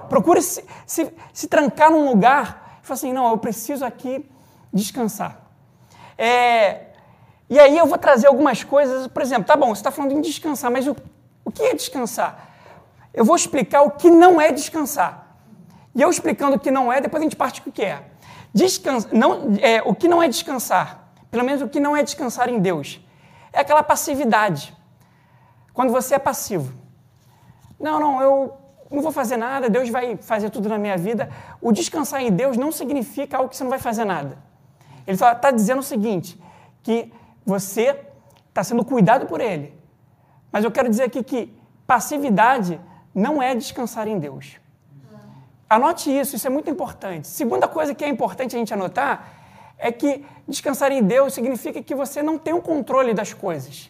Procure 0.07 0.41
se, 0.41 0.63
se, 0.87 1.13
se 1.33 1.49
trancar 1.49 1.91
num 1.91 2.07
lugar 2.07 2.79
e 2.81 2.87
falar 2.87 2.95
assim: 2.95 3.11
não, 3.11 3.29
eu 3.29 3.37
preciso 3.37 3.83
aqui 3.83 4.25
descansar. 4.71 5.37
É, 6.17 6.92
e 7.49 7.59
aí 7.59 7.77
eu 7.77 7.85
vou 7.85 7.97
trazer 7.97 8.27
algumas 8.27 8.63
coisas, 8.63 9.07
por 9.07 9.21
exemplo, 9.21 9.45
tá 9.45 9.55
bom, 9.55 9.67
você 9.67 9.81
está 9.81 9.91
falando 9.91 10.13
em 10.13 10.21
descansar, 10.21 10.71
mas 10.71 10.87
o, 10.87 10.95
o 11.43 11.51
que 11.51 11.63
é 11.63 11.73
descansar? 11.73 12.49
Eu 13.13 13.25
vou 13.25 13.35
explicar 13.35 13.81
o 13.81 13.91
que 13.91 14.09
não 14.09 14.41
é 14.41 14.51
descansar. 14.51 15.37
E 15.93 16.01
eu 16.01 16.09
explicando 16.09 16.55
o 16.55 16.59
que 16.59 16.71
não 16.71 16.91
é, 16.91 16.99
depois 16.99 17.21
a 17.21 17.25
gente 17.25 17.35
parte 17.35 17.61
com 17.61 17.69
o 17.69 17.73
que 17.73 17.83
é. 17.83 18.03
Descansa, 18.53 19.09
não, 19.11 19.55
é, 19.61 19.81
o 19.83 19.93
que 19.93 20.07
não 20.07 20.21
é 20.21 20.27
descansar, 20.27 21.11
pelo 21.29 21.43
menos 21.43 21.61
o 21.61 21.67
que 21.67 21.79
não 21.79 21.95
é 21.95 22.03
descansar 22.03 22.49
em 22.49 22.59
Deus, 22.59 22.99
é 23.51 23.59
aquela 23.59 23.83
passividade. 23.83 24.75
Quando 25.73 25.91
você 25.91 26.15
é 26.15 26.19
passivo. 26.19 26.73
Não, 27.79 27.99
não, 27.99 28.21
eu 28.21 28.53
não 28.89 29.01
vou 29.01 29.11
fazer 29.11 29.37
nada, 29.37 29.69
Deus 29.69 29.89
vai 29.89 30.17
fazer 30.17 30.49
tudo 30.49 30.69
na 30.69 30.77
minha 30.77 30.97
vida. 30.97 31.29
O 31.59 31.71
descansar 31.71 32.21
em 32.21 32.31
Deus 32.31 32.57
não 32.57 32.71
significa 32.71 33.37
algo 33.37 33.49
que 33.49 33.57
você 33.57 33.63
não 33.63 33.71
vai 33.71 33.79
fazer 33.79 34.05
nada. 34.05 34.37
Ele 35.05 35.15
está 35.15 35.51
dizendo 35.51 35.79
o 35.79 35.83
seguinte, 35.83 36.39
que 36.81 37.11
você 37.45 37.99
está 38.49 38.63
sendo 38.63 38.85
cuidado 38.85 39.25
por 39.25 39.41
Ele. 39.41 39.73
Mas 40.51 40.63
eu 40.63 40.71
quero 40.71 40.89
dizer 40.89 41.03
aqui 41.03 41.23
que 41.23 41.53
passividade 41.85 42.79
não 43.13 43.41
é 43.41 43.55
descansar 43.55 44.07
em 44.07 44.19
Deus. 44.19 44.57
Anote 45.69 46.15
isso, 46.15 46.35
isso 46.35 46.45
é 46.45 46.49
muito 46.49 46.69
importante. 46.69 47.27
Segunda 47.27 47.67
coisa 47.67 47.95
que 47.95 48.05
é 48.05 48.07
importante 48.07 48.55
a 48.55 48.59
gente 48.59 48.73
anotar 48.73 49.33
é 49.77 49.91
que 49.91 50.23
descansar 50.47 50.91
em 50.91 51.01
Deus 51.01 51.33
significa 51.33 51.81
que 51.81 51.95
você 51.95 52.21
não 52.21 52.37
tem 52.37 52.53
o 52.53 52.61
controle 52.61 53.13
das 53.13 53.33
coisas. 53.33 53.89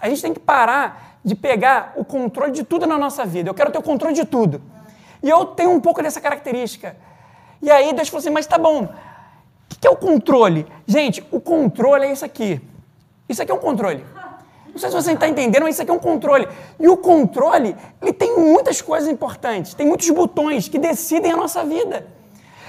A 0.00 0.08
gente 0.08 0.22
tem 0.22 0.34
que 0.34 0.40
parar 0.40 1.20
de 1.24 1.34
pegar 1.34 1.92
o 1.96 2.04
controle 2.04 2.52
de 2.52 2.64
tudo 2.64 2.86
na 2.86 2.98
nossa 2.98 3.24
vida. 3.24 3.48
Eu 3.48 3.54
quero 3.54 3.70
ter 3.70 3.78
o 3.78 3.82
controle 3.82 4.14
de 4.14 4.24
tudo. 4.24 4.60
E 5.22 5.28
eu 5.28 5.46
tenho 5.46 5.70
um 5.70 5.80
pouco 5.80 6.02
dessa 6.02 6.20
característica. 6.20 6.96
E 7.62 7.70
aí 7.70 7.92
Deus 7.92 8.08
falou 8.08 8.20
assim: 8.20 8.30
mas 8.30 8.46
tá 8.46 8.58
bom, 8.58 8.84
o 8.84 9.78
que 9.80 9.86
é 9.86 9.90
o 9.90 9.96
controle? 9.96 10.66
Gente, 10.86 11.24
o 11.30 11.40
controle 11.40 12.06
é 12.06 12.12
isso 12.12 12.24
aqui. 12.24 12.60
Isso 13.30 13.40
aqui 13.40 13.52
é 13.52 13.54
um 13.54 13.58
controle. 13.58 14.04
Não 14.72 14.78
sei 14.78 14.90
se 14.90 14.94
você 14.94 15.12
está 15.12 15.28
entendendo, 15.28 15.62
mas 15.62 15.76
isso 15.76 15.82
aqui 15.82 15.90
é 15.90 15.94
um 15.94 16.00
controle. 16.00 16.48
E 16.80 16.88
o 16.88 16.96
controle, 16.96 17.76
ele 18.02 18.12
tem 18.12 18.36
muitas 18.36 18.82
coisas 18.82 19.08
importantes, 19.08 19.72
tem 19.72 19.86
muitos 19.86 20.10
botões 20.10 20.68
que 20.68 20.78
decidem 20.78 21.30
a 21.30 21.36
nossa 21.36 21.64
vida. 21.64 22.08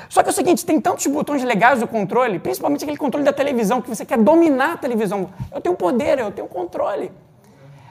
Só 0.08 0.22
que 0.22 0.30
é 0.30 0.32
o 0.32 0.36
seguinte, 0.36 0.64
tem 0.64 0.80
tantos 0.80 1.08
botões 1.08 1.44
legais 1.44 1.80
do 1.80 1.88
controle, 1.88 2.38
principalmente 2.38 2.84
aquele 2.84 2.98
controle 2.98 3.26
da 3.26 3.34
televisão, 3.34 3.82
que 3.82 3.90
você 3.90 4.06
quer 4.06 4.20
dominar 4.20 4.74
a 4.74 4.78
televisão. 4.78 5.30
Eu 5.52 5.60
tenho 5.62 5.76
poder, 5.76 6.20
eu 6.20 6.32
tenho 6.32 6.48
controle. 6.48 7.12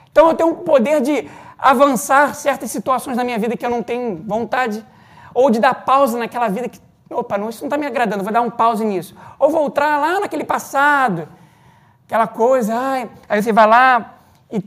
Então 0.09 0.29
eu 0.29 0.33
tenho 0.33 0.51
o 0.51 0.55
poder 0.55 1.01
de 1.01 1.29
avançar 1.59 2.33
certas 2.35 2.71
situações 2.71 3.17
na 3.17 3.23
minha 3.25 3.37
vida 3.37 3.57
que 3.57 3.65
eu 3.65 3.69
não 3.69 3.83
tenho 3.83 4.23
vontade, 4.25 4.85
ou 5.33 5.49
de 5.49 5.59
dar 5.59 5.73
pausa 5.73 6.17
naquela 6.17 6.47
vida 6.47 6.69
que, 6.69 6.79
opa, 7.09 7.37
não, 7.37 7.49
isso 7.49 7.61
não 7.63 7.67
está 7.67 7.77
me 7.77 7.85
agradando, 7.85 8.23
vou 8.23 8.31
dar 8.31 8.41
um 8.41 8.49
pause 8.49 8.85
nisso. 8.85 9.13
Ou 9.37 9.49
voltar 9.49 9.97
lá 9.97 10.21
naquele 10.21 10.45
passado, 10.45 11.27
aquela 12.11 12.27
coisa, 12.27 12.75
ai, 12.75 13.09
aí 13.29 13.41
você 13.41 13.53
vai 13.53 13.65
lá 13.65 14.17
e, 14.51 14.61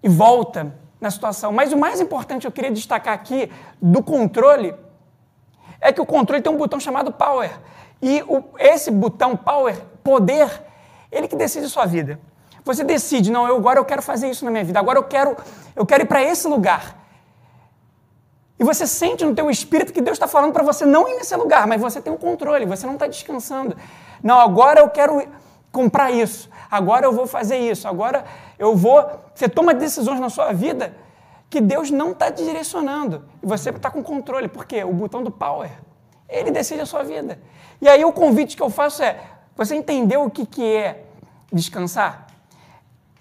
e 0.00 0.08
volta 0.08 0.72
na 1.00 1.10
situação. 1.10 1.50
Mas 1.50 1.72
o 1.72 1.76
mais 1.76 2.00
importante 2.00 2.44
eu 2.44 2.52
queria 2.52 2.70
destacar 2.70 3.12
aqui 3.12 3.50
do 3.82 4.00
controle 4.00 4.72
é 5.80 5.92
que 5.92 6.00
o 6.00 6.06
controle 6.06 6.40
tem 6.40 6.52
um 6.52 6.56
botão 6.56 6.78
chamado 6.78 7.10
Power. 7.10 7.50
E 8.00 8.22
o, 8.28 8.44
esse 8.60 8.92
botão 8.92 9.36
Power, 9.36 9.76
poder, 10.04 10.48
ele 11.10 11.26
que 11.26 11.34
decide 11.34 11.66
a 11.66 11.68
sua 11.68 11.84
vida. 11.84 12.20
Você 12.64 12.84
decide, 12.84 13.28
não, 13.28 13.48
eu 13.48 13.56
agora 13.56 13.80
eu 13.80 13.84
quero 13.84 14.00
fazer 14.00 14.30
isso 14.30 14.44
na 14.44 14.52
minha 14.52 14.62
vida, 14.62 14.78
agora 14.78 14.96
eu 14.96 15.04
quero, 15.04 15.36
eu 15.74 15.84
quero 15.84 16.04
ir 16.04 16.06
para 16.06 16.22
esse 16.22 16.46
lugar. 16.46 16.96
E 18.56 18.62
você 18.62 18.86
sente 18.86 19.24
no 19.24 19.34
teu 19.34 19.50
espírito 19.50 19.92
que 19.92 20.00
Deus 20.00 20.14
está 20.14 20.28
falando 20.28 20.52
para 20.52 20.62
você 20.62 20.86
não 20.86 21.08
ir 21.08 21.16
nesse 21.16 21.34
lugar, 21.34 21.66
mas 21.66 21.80
você 21.80 22.00
tem 22.00 22.12
o 22.12 22.16
um 22.16 22.18
controle, 22.18 22.64
você 22.64 22.86
não 22.86 22.94
está 22.94 23.08
descansando. 23.08 23.76
Não, 24.22 24.38
agora 24.38 24.78
eu 24.78 24.88
quero 24.88 25.26
comprar 25.72 26.12
isso, 26.12 26.48
agora 26.76 27.06
eu 27.06 27.12
vou 27.12 27.26
fazer 27.26 27.58
isso, 27.58 27.86
agora 27.86 28.24
eu 28.58 28.76
vou. 28.76 29.08
Você 29.34 29.48
toma 29.48 29.72
decisões 29.72 30.20
na 30.20 30.28
sua 30.28 30.52
vida 30.52 30.94
que 31.48 31.60
Deus 31.60 31.90
não 31.90 32.12
está 32.12 32.30
direcionando. 32.30 33.24
E 33.42 33.46
você 33.46 33.70
está 33.70 33.90
com 33.90 34.02
controle. 34.02 34.48
Por 34.48 34.64
quê? 34.64 34.82
O 34.82 34.92
botão 34.92 35.22
do 35.22 35.30
power. 35.30 35.70
Ele 36.28 36.50
decide 36.50 36.80
a 36.80 36.86
sua 36.86 37.02
vida. 37.02 37.38
E 37.80 37.88
aí 37.88 38.04
o 38.04 38.12
convite 38.12 38.56
que 38.56 38.62
eu 38.62 38.70
faço 38.70 39.02
é: 39.02 39.20
você 39.56 39.74
entendeu 39.76 40.24
o 40.24 40.30
que, 40.30 40.44
que 40.44 40.64
é 40.64 41.04
descansar? 41.52 42.26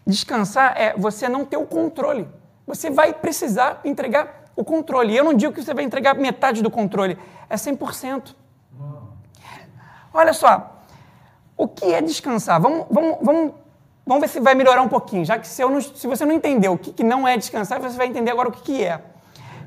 Descansar 0.05 0.73
é 0.75 0.93
você 0.97 1.29
não 1.29 1.45
ter 1.45 1.57
o 1.57 1.65
controle. 1.65 2.27
Você 2.65 2.89
vai 2.89 3.13
precisar 3.13 3.81
entregar 3.85 4.45
o 4.55 4.63
controle. 4.63 5.13
E 5.13 5.17
eu 5.17 5.23
não 5.23 5.33
digo 5.33 5.53
que 5.53 5.63
você 5.63 5.73
vai 5.73 5.83
entregar 5.83 6.15
metade 6.15 6.61
do 6.61 6.71
controle, 6.71 7.17
é 7.49 7.55
100%. 7.55 8.35
Olha 10.13 10.33
só, 10.33 10.72
o 11.57 11.67
que 11.67 11.93
é 11.93 12.01
descansar? 12.01 12.59
Vamos, 12.59 12.85
vamos, 12.89 13.17
vamos, 13.21 13.53
vamos 14.05 14.21
ver 14.21 14.27
se 14.27 14.39
vai 14.39 14.55
melhorar 14.55 14.81
um 14.81 14.89
pouquinho, 14.89 15.25
já 15.25 15.37
que 15.37 15.47
se, 15.47 15.63
não, 15.63 15.81
se 15.81 16.07
você 16.07 16.25
não 16.25 16.33
entendeu 16.33 16.73
o 16.73 16.77
que, 16.77 16.91
que, 16.91 17.03
não 17.03 17.27
é 17.27 17.37
descansar, 17.37 17.79
você 17.79 17.97
vai 17.97 18.07
entender 18.07 18.31
agora 18.31 18.49
o 18.49 18.51
que, 18.51 18.61
que 18.61 18.83
é. 18.83 19.01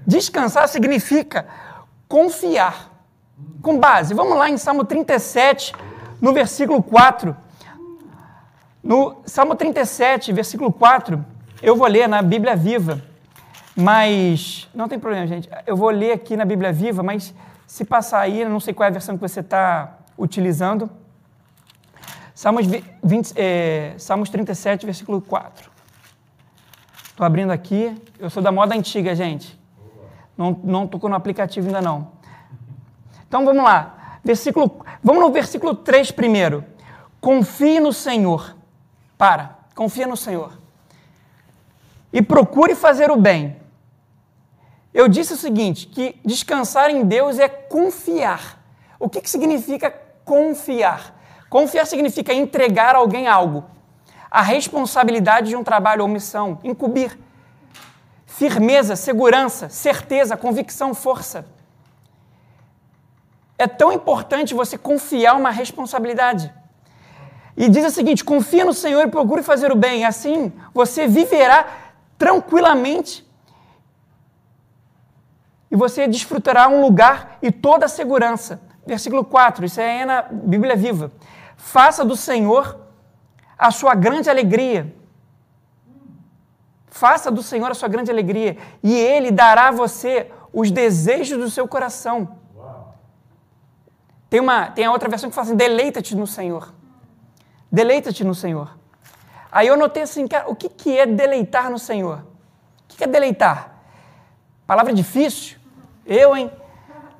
Descansar 0.06 0.68
significa 0.68 1.46
confiar. 2.08 2.94
Com 3.60 3.78
base, 3.78 4.14
vamos 4.14 4.38
lá 4.38 4.48
em 4.48 4.56
Salmo 4.56 4.82
37, 4.84 5.74
no 6.22 6.32
versículo 6.32 6.82
4. 6.82 7.36
No 8.82 9.16
Salmo 9.26 9.54
37, 9.54 10.32
versículo 10.32 10.72
4, 10.72 11.22
eu 11.60 11.76
vou 11.76 11.86
ler 11.86 12.08
na 12.08 12.22
Bíblia 12.22 12.56
Viva, 12.56 13.02
mas 13.74 14.68
não 14.74 14.88
tem 14.88 14.98
problema, 14.98 15.26
gente. 15.26 15.50
Eu 15.66 15.76
vou 15.76 15.90
ler 15.90 16.12
aqui 16.12 16.36
na 16.36 16.44
Bíblia 16.44 16.72
Viva, 16.72 17.02
mas 17.02 17.34
se 17.66 17.84
passar 17.84 18.20
aí, 18.20 18.44
não 18.44 18.60
sei 18.60 18.72
qual 18.72 18.84
é 18.84 18.88
a 18.88 18.92
versão 18.92 19.16
que 19.16 19.20
você 19.20 19.40
está 19.40 19.98
utilizando. 20.16 20.88
Salmos, 22.36 22.66
20, 23.02 23.32
é, 23.34 23.94
Salmos 23.96 24.28
37, 24.28 24.84
versículo 24.84 25.22
4. 25.22 25.70
Estou 27.04 27.24
abrindo 27.24 27.50
aqui. 27.50 27.96
Eu 28.18 28.28
sou 28.28 28.42
da 28.42 28.52
moda 28.52 28.74
antiga, 28.74 29.14
gente. 29.14 29.58
Não, 30.36 30.60
não 30.62 30.86
tocou 30.86 31.08
no 31.08 31.16
aplicativo 31.16 31.66
ainda 31.66 31.80
não. 31.80 32.12
Então 33.26 33.42
vamos 33.42 33.64
lá. 33.64 34.18
Versículo, 34.22 34.84
vamos 35.02 35.22
no 35.22 35.32
versículo 35.32 35.74
3 35.74 36.10
primeiro. 36.10 36.62
Confie 37.22 37.80
no 37.80 37.90
Senhor 37.90 38.54
para, 39.16 39.56
confia 39.74 40.06
no 40.06 40.14
Senhor. 40.14 40.60
E 42.12 42.20
procure 42.20 42.74
fazer 42.74 43.10
o 43.10 43.16
bem. 43.16 43.56
Eu 44.92 45.08
disse 45.08 45.32
o 45.32 45.38
seguinte: 45.38 45.86
que 45.86 46.20
descansar 46.22 46.90
em 46.90 47.02
Deus 47.02 47.38
é 47.38 47.48
confiar. 47.48 48.62
O 49.00 49.08
que, 49.08 49.22
que 49.22 49.30
significa 49.30 49.90
confiar? 50.22 51.15
Confiar 51.56 51.86
significa 51.86 52.34
entregar 52.34 52.94
a 52.94 52.98
alguém 52.98 53.26
algo, 53.26 53.64
a 54.30 54.42
responsabilidade 54.42 55.48
de 55.48 55.56
um 55.56 55.64
trabalho 55.64 56.02
ou 56.02 56.06
missão, 56.06 56.58
incumbir. 56.62 57.18
Firmeza, 58.26 58.94
segurança, 58.94 59.70
certeza, 59.70 60.36
convicção, 60.36 60.92
força. 60.92 61.46
É 63.56 63.66
tão 63.66 63.90
importante 63.90 64.52
você 64.52 64.76
confiar 64.76 65.34
uma 65.34 65.50
responsabilidade. 65.50 66.52
E 67.56 67.70
diz 67.70 67.86
o 67.86 67.90
seguinte: 67.90 68.22
confia 68.22 68.62
no 68.62 68.74
Senhor 68.74 69.06
e 69.06 69.10
procure 69.10 69.42
fazer 69.42 69.72
o 69.72 69.76
bem, 69.76 70.04
assim 70.04 70.52
você 70.74 71.08
viverá 71.08 71.66
tranquilamente 72.18 73.26
e 75.70 75.74
você 75.74 76.06
desfrutará 76.06 76.68
um 76.68 76.82
lugar 76.82 77.38
e 77.40 77.50
toda 77.50 77.86
a 77.86 77.88
segurança. 77.88 78.60
Versículo 78.86 79.24
4, 79.24 79.64
isso 79.64 79.80
é 79.80 80.04
na 80.04 80.20
Bíblia 80.20 80.76
Viva. 80.76 81.10
Faça 81.66 82.04
do 82.04 82.14
Senhor 82.14 82.78
a 83.58 83.72
sua 83.72 83.92
grande 83.96 84.30
alegria. 84.30 84.94
Faça 86.86 87.28
do 87.28 87.42
Senhor 87.42 87.68
a 87.68 87.74
sua 87.74 87.88
grande 87.88 88.08
alegria, 88.08 88.56
e 88.84 88.94
Ele 88.96 89.32
dará 89.32 89.68
a 89.68 89.72
você 89.72 90.30
os 90.52 90.70
desejos 90.70 91.36
do 91.36 91.50
seu 91.50 91.66
coração. 91.66 92.38
Tem, 94.30 94.38
uma, 94.38 94.70
tem 94.70 94.84
a 94.84 94.92
outra 94.92 95.08
versão 95.08 95.28
que 95.28 95.34
fala 95.34 95.48
assim: 95.48 95.56
deleita-te 95.56 96.14
no 96.14 96.24
Senhor. 96.24 96.72
Deleita-te 97.70 98.22
no 98.22 98.34
Senhor. 98.34 98.78
Aí 99.50 99.66
eu 99.66 99.76
notei 99.76 100.04
assim, 100.04 100.28
cara, 100.28 100.48
o 100.48 100.54
que, 100.54 100.68
que 100.68 100.96
é 100.96 101.04
deleitar 101.04 101.68
no 101.68 101.80
Senhor? 101.80 102.18
O 102.84 102.86
que, 102.86 102.98
que 102.98 103.04
é 103.04 103.08
deleitar? 103.08 103.76
Palavra 104.68 104.94
difícil? 104.94 105.58
Eu, 106.06 106.36
hein? 106.36 106.48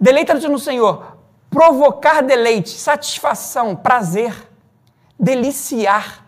Deleita-te 0.00 0.46
no 0.46 0.58
Senhor. 0.60 1.15
Provocar 1.56 2.20
deleite, 2.20 2.68
satisfação, 2.68 3.74
prazer, 3.74 4.34
deliciar. 5.18 6.22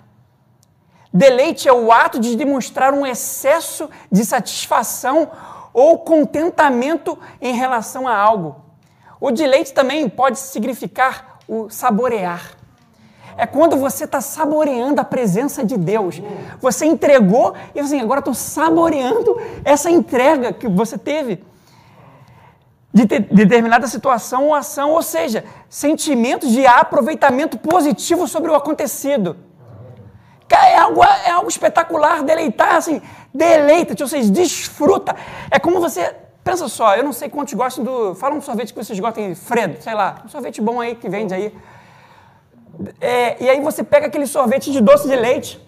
Deleite 1.13 1.69
é 1.69 1.73
o 1.73 1.93
ato 1.93 2.19
de 2.19 2.35
demonstrar 2.35 2.95
um 2.95 3.07
excesso 3.07 3.91
de 4.11 4.25
satisfação 4.25 5.31
ou 5.75 5.99
contentamento 5.99 7.19
em 7.43 7.53
relação 7.53 8.09
a 8.09 8.17
algo. 8.17 8.57
O 9.21 9.31
deleite 9.31 9.75
também 9.75 10.09
pode 10.09 10.39
significar 10.39 11.41
o 11.47 11.69
saborear. 11.69 12.57
É 13.37 13.45
quando 13.47 13.77
você 13.77 14.05
está 14.05 14.23
saboreando 14.23 14.99
a 14.99 15.05
presença 15.05 15.63
de 15.63 15.77
Deus. 15.77 16.23
Você 16.59 16.87
entregou 16.87 17.53
e 17.75 17.81
assim, 17.81 18.01
agora 18.01 18.21
estou 18.21 18.33
saboreando 18.33 19.39
essa 19.63 19.91
entrega 19.91 20.55
que 20.55 20.67
você 20.67 20.97
teve 20.97 21.45
de, 22.93 23.05
de 23.05 23.21
determinada 23.21 23.87
situação 23.87 24.47
ou 24.47 24.55
ação, 24.55 24.91
ou 24.91 25.03
seja, 25.03 25.45
sentimentos 25.69 26.51
de 26.51 26.67
aproveitamento 26.67 27.59
positivo 27.59 28.27
sobre 28.27 28.51
o 28.51 28.55
acontecido. 28.55 29.37
É 30.51 30.79
algo, 30.79 31.05
é 31.05 31.31
algo 31.31 31.49
espetacular, 31.49 32.23
deleitar, 32.23 32.77
assim, 32.77 33.03
deleita-te, 33.35 34.03
ou 34.03 34.09
seja, 34.09 34.31
desfruta. 34.31 35.15
É 35.51 35.59
como 35.59 35.79
você 35.79 36.15
pensa 36.43 36.67
só, 36.69 36.97
eu 36.97 37.05
não 37.05 37.13
sei 37.13 37.29
quantos 37.29 37.53
gostam 37.53 37.85
do. 37.85 38.15
Fala 38.15 38.35
um 38.35 38.41
sorvete 38.41 38.73
que 38.73 38.83
vocês 38.83 38.99
gostam, 38.99 39.35
Fredo, 39.35 39.83
sei 39.83 39.93
lá, 39.93 40.23
um 40.25 40.29
sorvete 40.29 40.63
bom 40.63 40.81
aí 40.81 40.95
que 40.95 41.09
vende 41.09 41.35
aí. 41.35 41.55
É, 43.01 43.37
e 43.43 43.51
aí 43.51 43.61
você 43.61 43.85
pega 43.85 44.07
aquele 44.07 44.27
sorvete 44.27 44.73
de 44.73 44.81
doce 44.81 45.07
de 45.07 45.17
leite, 45.17 45.61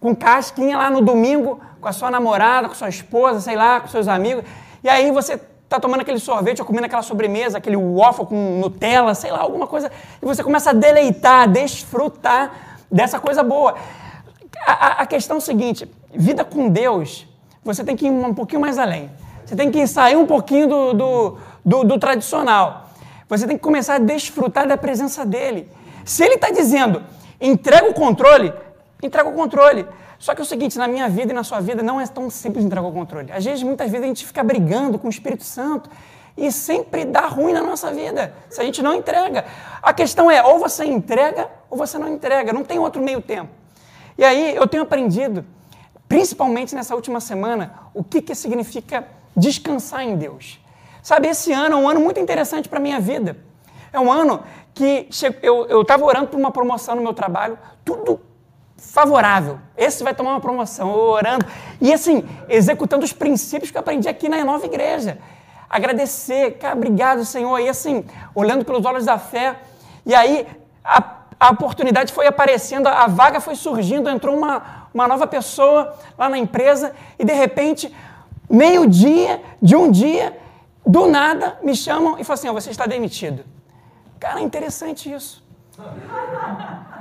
com 0.00 0.14
casquinha 0.16 0.76
lá 0.76 0.90
no 0.90 1.00
domingo, 1.00 1.60
com 1.80 1.86
a 1.86 1.92
sua 1.92 2.10
namorada, 2.10 2.68
com 2.68 2.74
sua 2.74 2.88
esposa, 2.88 3.40
sei 3.40 3.54
lá, 3.54 3.80
com 3.80 3.86
seus 3.86 4.08
amigos. 4.08 4.44
E 4.82 4.88
aí 4.88 5.12
você 5.12 5.40
tá 5.68 5.80
tomando 5.80 6.00
aquele 6.00 6.18
sorvete 6.18 6.60
ou 6.60 6.66
comendo 6.66 6.86
aquela 6.86 7.02
sobremesa, 7.02 7.58
aquele 7.58 7.76
waffle 7.76 8.26
com 8.26 8.60
Nutella, 8.60 9.14
sei 9.14 9.30
lá, 9.30 9.40
alguma 9.40 9.66
coisa, 9.66 9.90
e 10.22 10.24
você 10.24 10.42
começa 10.42 10.70
a 10.70 10.72
deleitar, 10.72 11.48
desfrutar 11.48 12.78
dessa 12.90 13.18
coisa 13.18 13.42
boa. 13.42 13.74
A, 14.66 15.02
a 15.02 15.06
questão 15.06 15.36
é 15.36 15.38
o 15.38 15.42
seguinte: 15.42 15.88
vida 16.14 16.44
com 16.44 16.68
Deus, 16.68 17.26
você 17.64 17.82
tem 17.82 17.96
que 17.96 18.06
ir 18.06 18.10
um 18.10 18.34
pouquinho 18.34 18.60
mais 18.60 18.78
além. 18.78 19.10
Você 19.44 19.56
tem 19.56 19.70
que 19.70 19.86
sair 19.86 20.16
um 20.16 20.26
pouquinho 20.26 20.68
do, 20.68 20.92
do, 20.94 21.38
do, 21.64 21.84
do 21.84 21.98
tradicional. 21.98 22.88
Você 23.28 23.46
tem 23.46 23.56
que 23.56 23.62
começar 23.62 23.96
a 23.96 23.98
desfrutar 23.98 24.66
da 24.66 24.76
presença 24.76 25.24
dele. 25.24 25.68
Se 26.04 26.24
ele 26.24 26.34
está 26.34 26.50
dizendo, 26.50 27.02
entrega 27.40 27.88
o 27.88 27.94
controle, 27.94 28.52
entrega 29.02 29.28
o 29.28 29.32
controle. 29.32 29.86
Só 30.24 30.34
que 30.34 30.40
é 30.40 30.42
o 30.42 30.46
seguinte, 30.46 30.78
na 30.78 30.88
minha 30.88 31.06
vida 31.06 31.32
e 31.32 31.34
na 31.34 31.44
sua 31.44 31.60
vida 31.60 31.82
não 31.82 32.00
é 32.00 32.06
tão 32.06 32.30
simples 32.30 32.64
entregar 32.64 32.88
o 32.88 32.90
controle. 32.90 33.30
Às 33.30 33.44
vezes, 33.44 33.62
muitas 33.62 33.90
vezes, 33.90 34.04
a 34.04 34.08
gente 34.08 34.24
fica 34.24 34.42
brigando 34.42 34.98
com 34.98 35.06
o 35.06 35.10
Espírito 35.10 35.44
Santo 35.44 35.90
e 36.34 36.50
sempre 36.50 37.04
dá 37.04 37.26
ruim 37.26 37.52
na 37.52 37.62
nossa 37.62 37.92
vida 37.92 38.32
se 38.48 38.58
a 38.58 38.64
gente 38.64 38.82
não 38.82 38.94
entrega. 38.94 39.44
A 39.82 39.92
questão 39.92 40.30
é, 40.30 40.42
ou 40.42 40.58
você 40.58 40.86
entrega 40.86 41.50
ou 41.68 41.76
você 41.76 41.98
não 41.98 42.08
entrega, 42.08 42.54
não 42.54 42.64
tem 42.64 42.78
outro 42.78 43.02
meio 43.02 43.20
tempo. 43.20 43.50
E 44.16 44.24
aí 44.24 44.56
eu 44.56 44.66
tenho 44.66 44.84
aprendido, 44.84 45.44
principalmente 46.08 46.74
nessa 46.74 46.94
última 46.94 47.20
semana, 47.20 47.74
o 47.92 48.02
que, 48.02 48.22
que 48.22 48.34
significa 48.34 49.06
descansar 49.36 50.04
em 50.04 50.16
Deus. 50.16 50.58
Sabe, 51.02 51.28
esse 51.28 51.52
ano 51.52 51.74
é 51.74 51.78
um 51.78 51.86
ano 51.86 52.00
muito 52.00 52.18
interessante 52.18 52.66
para 52.66 52.78
a 52.78 52.82
minha 52.82 52.98
vida. 52.98 53.36
É 53.92 54.00
um 54.00 54.10
ano 54.10 54.42
que 54.72 55.06
eu 55.42 55.82
estava 55.82 56.02
orando 56.02 56.28
por 56.28 56.40
uma 56.40 56.50
promoção 56.50 56.96
no 56.96 57.02
meu 57.02 57.12
trabalho, 57.12 57.58
tudo 57.84 58.32
favorável. 58.92 59.58
Esse 59.76 60.04
vai 60.04 60.14
tomar 60.14 60.32
uma 60.32 60.40
promoção, 60.40 60.90
orando. 60.90 61.44
E 61.80 61.92
assim, 61.92 62.24
executando 62.48 63.04
os 63.04 63.12
princípios 63.12 63.70
que 63.70 63.76
eu 63.76 63.80
aprendi 63.80 64.08
aqui 64.08 64.28
na 64.28 64.44
nova 64.44 64.64
igreja. 64.64 65.18
Agradecer, 65.68 66.52
cara, 66.58 66.76
obrigado, 66.76 67.24
Senhor. 67.24 67.58
E 67.58 67.68
assim, 67.68 68.04
olhando 68.34 68.64
pelos 68.64 68.84
olhos 68.84 69.04
da 69.04 69.18
fé. 69.18 69.56
E 70.06 70.14
aí, 70.14 70.46
a, 70.84 71.02
a 71.40 71.50
oportunidade 71.50 72.12
foi 72.12 72.26
aparecendo, 72.26 72.86
a 72.86 73.06
vaga 73.06 73.40
foi 73.40 73.54
surgindo, 73.54 74.08
entrou 74.08 74.36
uma, 74.36 74.88
uma 74.94 75.08
nova 75.08 75.26
pessoa 75.26 75.94
lá 76.16 76.28
na 76.28 76.38
empresa 76.38 76.94
e 77.18 77.24
de 77.24 77.32
repente, 77.32 77.94
meio-dia 78.48 79.42
de 79.60 79.74
um 79.74 79.90
dia, 79.90 80.38
do 80.86 81.06
nada, 81.06 81.58
me 81.62 81.74
chamam 81.74 82.18
e 82.18 82.24
falam 82.24 82.34
assim: 82.34 82.48
oh, 82.48 82.54
você 82.54 82.70
está 82.70 82.86
demitido. 82.86 83.44
Cara, 84.20 84.40
é 84.40 84.42
interessante 84.42 85.12
isso. 85.12 85.43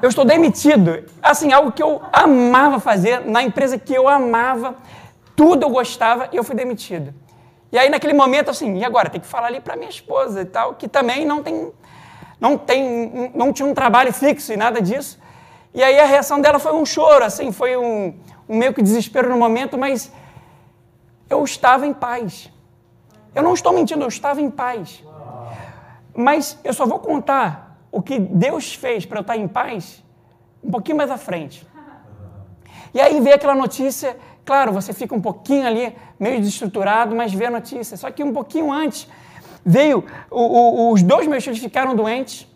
Eu 0.01 0.09
estou 0.09 0.25
demitido. 0.25 1.05
Assim, 1.21 1.53
algo 1.53 1.71
que 1.71 1.81
eu 1.81 2.01
amava 2.11 2.79
fazer, 2.79 3.25
na 3.25 3.43
empresa 3.43 3.77
que 3.77 3.93
eu 3.93 4.07
amava, 4.07 4.75
tudo 5.35 5.63
eu 5.63 5.69
gostava 5.69 6.29
e 6.31 6.35
eu 6.35 6.43
fui 6.43 6.55
demitido. 6.55 7.13
E 7.71 7.77
aí, 7.77 7.89
naquele 7.89 8.13
momento, 8.13 8.51
assim, 8.51 8.77
e 8.77 8.85
agora? 8.85 9.09
Tem 9.09 9.19
que 9.19 9.27
falar 9.27 9.47
ali 9.47 9.59
para 9.59 9.75
minha 9.75 9.89
esposa 9.89 10.41
e 10.41 10.45
tal, 10.45 10.75
que 10.75 10.87
também 10.87 11.25
não 11.25 11.41
tem, 11.41 11.71
não 12.39 12.57
tem, 12.57 13.31
não 13.33 13.51
tinha 13.51 13.67
um 13.67 13.73
trabalho 13.73 14.13
fixo 14.13 14.53
e 14.53 14.57
nada 14.57 14.81
disso. 14.81 15.19
E 15.73 15.81
aí 15.81 15.99
a 15.99 16.05
reação 16.05 16.39
dela 16.39 16.59
foi 16.59 16.73
um 16.73 16.85
choro, 16.85 17.25
assim, 17.25 17.51
foi 17.51 17.75
um, 17.75 18.13
um 18.47 18.57
meio 18.57 18.73
que 18.73 18.81
desespero 18.81 19.29
no 19.29 19.37
momento, 19.37 19.75
mas 19.77 20.11
eu 21.27 21.43
estava 21.43 21.87
em 21.87 21.93
paz. 21.93 22.51
Eu 23.33 23.41
não 23.41 23.55
estou 23.55 23.73
mentindo, 23.73 24.03
eu 24.03 24.07
estava 24.07 24.39
em 24.39 24.51
paz. 24.51 25.03
Mas 26.15 26.59
eu 26.63 26.73
só 26.73 26.85
vou 26.85 26.99
contar 26.99 27.62
o 27.93 28.01
que 28.01 28.17
Deus 28.17 28.73
fez 28.73 29.05
para 29.05 29.19
eu 29.19 29.21
estar 29.21 29.37
em 29.37 29.47
paz 29.47 30.03
um 30.63 30.71
pouquinho 30.71 30.97
mais 30.97 31.11
à 31.11 31.17
frente. 31.17 31.65
E 32.91 32.99
aí 32.99 33.21
vê 33.21 33.33
aquela 33.33 33.53
notícia, 33.53 34.17
claro, 34.43 34.73
você 34.73 34.91
fica 34.93 35.13
um 35.13 35.21
pouquinho 35.21 35.67
ali, 35.67 35.95
meio 36.19 36.39
desestruturado, 36.39 37.15
mas 37.15 37.31
vê 37.31 37.45
a 37.45 37.51
notícia. 37.51 37.95
Só 37.95 38.09
que 38.09 38.23
um 38.23 38.33
pouquinho 38.33 38.71
antes 38.71 39.07
veio, 39.63 40.03
o, 40.31 40.41
o, 40.41 40.91
os 40.91 41.03
dois 41.03 41.27
meus 41.27 41.43
filhos 41.43 41.59
ficaram 41.59 41.95
doentes. 41.95 42.47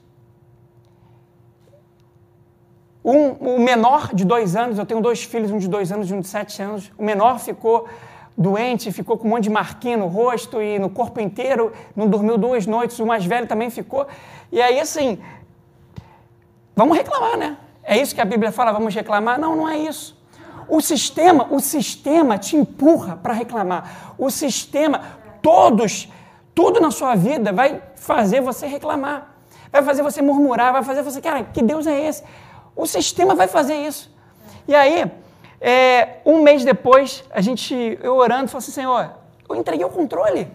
Um, 3.05 3.29
o 3.33 3.59
menor 3.59 4.13
de 4.15 4.25
dois 4.25 4.55
anos, 4.55 4.79
eu 4.79 4.85
tenho 4.87 5.01
dois 5.01 5.23
filhos, 5.23 5.51
um 5.51 5.59
de 5.59 5.67
dois 5.67 5.91
anos 5.91 6.09
e 6.09 6.13
um 6.15 6.19
de 6.19 6.27
sete 6.27 6.61
anos. 6.63 6.91
O 6.97 7.03
menor 7.03 7.39
ficou 7.39 7.87
doente, 8.37 8.91
ficou 8.91 9.17
com 9.17 9.27
um 9.27 9.31
monte 9.31 9.43
de 9.45 9.49
marquinha 9.49 9.97
no 9.97 10.07
rosto 10.07 10.61
e 10.61 10.77
no 10.77 10.89
corpo 10.89 11.19
inteiro, 11.19 11.73
não 11.95 12.07
dormiu 12.07 12.37
duas 12.37 12.67
noites, 12.67 12.99
o 12.99 13.05
mais 13.05 13.25
velho 13.25 13.47
também 13.47 13.69
ficou. 13.69 14.07
E 14.51 14.61
aí, 14.61 14.79
assim, 14.79 15.17
vamos 16.75 16.95
reclamar, 16.95 17.35
né? 17.35 17.57
É 17.83 17.97
isso 17.97 18.13
que 18.13 18.21
a 18.21 18.25
Bíblia 18.25 18.51
fala, 18.51 18.71
vamos 18.71 18.93
reclamar? 18.93 19.39
Não, 19.39 19.55
não 19.55 19.67
é 19.67 19.77
isso. 19.77 20.15
O 20.69 20.81
sistema, 20.81 21.47
o 21.49 21.59
sistema 21.59 22.37
te 22.37 22.55
empurra 22.55 23.15
para 23.15 23.33
reclamar. 23.33 24.13
O 24.17 24.29
sistema, 24.29 25.01
todos, 25.41 26.09
tudo 26.53 26.79
na 26.79 26.91
sua 26.91 27.15
vida 27.15 27.51
vai 27.51 27.81
fazer 27.95 28.41
você 28.41 28.67
reclamar. 28.67 29.35
Vai 29.71 29.81
fazer 29.81 30.03
você 30.03 30.21
murmurar, 30.21 30.73
vai 30.73 30.83
fazer 30.83 31.01
você, 31.01 31.21
cara, 31.21 31.43
que 31.43 31.61
Deus 31.61 31.87
é 31.87 32.07
esse? 32.07 32.23
O 32.75 32.85
sistema 32.85 33.33
vai 33.33 33.47
fazer 33.47 33.75
isso. 33.75 34.13
E 34.67 34.75
aí, 34.75 35.09
é, 35.59 36.19
um 36.25 36.41
mês 36.43 36.63
depois, 36.63 37.23
a 37.31 37.41
gente, 37.41 37.97
eu 38.01 38.15
orando, 38.15 38.47
falei 38.47 38.59
assim, 38.59 38.71
Senhor, 38.71 39.11
eu 39.49 39.55
entreguei 39.55 39.85
o 39.85 39.89
controle. 39.89 40.51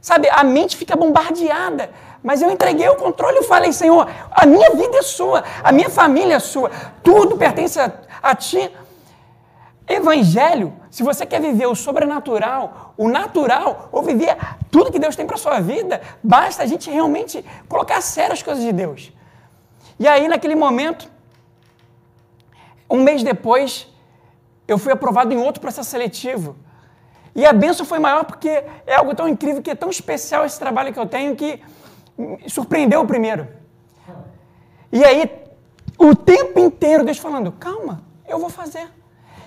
Sabe, 0.00 0.28
a 0.28 0.44
mente 0.44 0.76
fica 0.76 0.96
bombardeada, 0.96 1.90
mas 2.22 2.42
eu 2.42 2.50
entreguei 2.50 2.88
o 2.88 2.96
controle 2.96 3.38
e 3.38 3.44
falei, 3.44 3.72
Senhor, 3.72 4.08
a 4.30 4.44
minha 4.44 4.70
vida 4.70 4.98
é 4.98 5.02
sua, 5.02 5.44
a 5.62 5.72
minha 5.72 5.88
família 5.88 6.34
é 6.34 6.38
sua, 6.38 6.70
tudo 7.02 7.36
pertence 7.36 7.80
a, 7.80 7.92
a 8.22 8.34
Ti. 8.34 8.70
Evangelho, 9.86 10.72
se 10.90 11.02
você 11.02 11.26
quer 11.26 11.40
viver 11.40 11.66
o 11.66 11.74
sobrenatural, 11.74 12.94
o 12.96 13.08
natural, 13.08 13.88
ou 13.92 14.02
viver 14.02 14.36
tudo 14.70 14.90
que 14.90 14.98
Deus 14.98 15.14
tem 15.14 15.26
para 15.26 15.36
a 15.36 15.38
sua 15.38 15.60
vida, 15.60 16.00
basta 16.22 16.62
a 16.62 16.66
gente 16.66 16.90
realmente 16.90 17.44
colocar 17.68 17.98
a 17.98 18.00
sério 18.00 18.32
as 18.32 18.42
coisas 18.42 18.64
de 18.64 18.72
Deus. 18.72 19.12
E 19.98 20.08
aí, 20.08 20.26
naquele 20.26 20.54
momento, 20.54 21.08
um 22.90 23.02
mês 23.02 23.22
depois, 23.22 23.86
eu 24.66 24.78
fui 24.78 24.92
aprovado 24.92 25.32
em 25.32 25.36
outro 25.36 25.60
processo 25.60 25.90
seletivo. 25.90 26.56
E 27.34 27.44
a 27.44 27.52
benção 27.52 27.84
foi 27.84 27.98
maior 27.98 28.24
porque 28.24 28.48
é 28.86 28.94
algo 28.94 29.14
tão 29.14 29.28
incrível, 29.28 29.62
que 29.62 29.70
é 29.70 29.74
tão 29.74 29.90
especial 29.90 30.44
esse 30.44 30.58
trabalho 30.58 30.92
que 30.92 30.98
eu 30.98 31.06
tenho, 31.06 31.34
que 31.34 31.60
surpreendeu 32.46 33.00
o 33.00 33.06
primeiro. 33.06 33.48
E 34.92 35.04
aí, 35.04 35.28
o 35.98 36.14
tempo 36.14 36.60
inteiro, 36.60 37.04
Deus 37.04 37.18
falando: 37.18 37.50
calma, 37.52 38.04
eu 38.28 38.38
vou 38.38 38.48
fazer. 38.48 38.88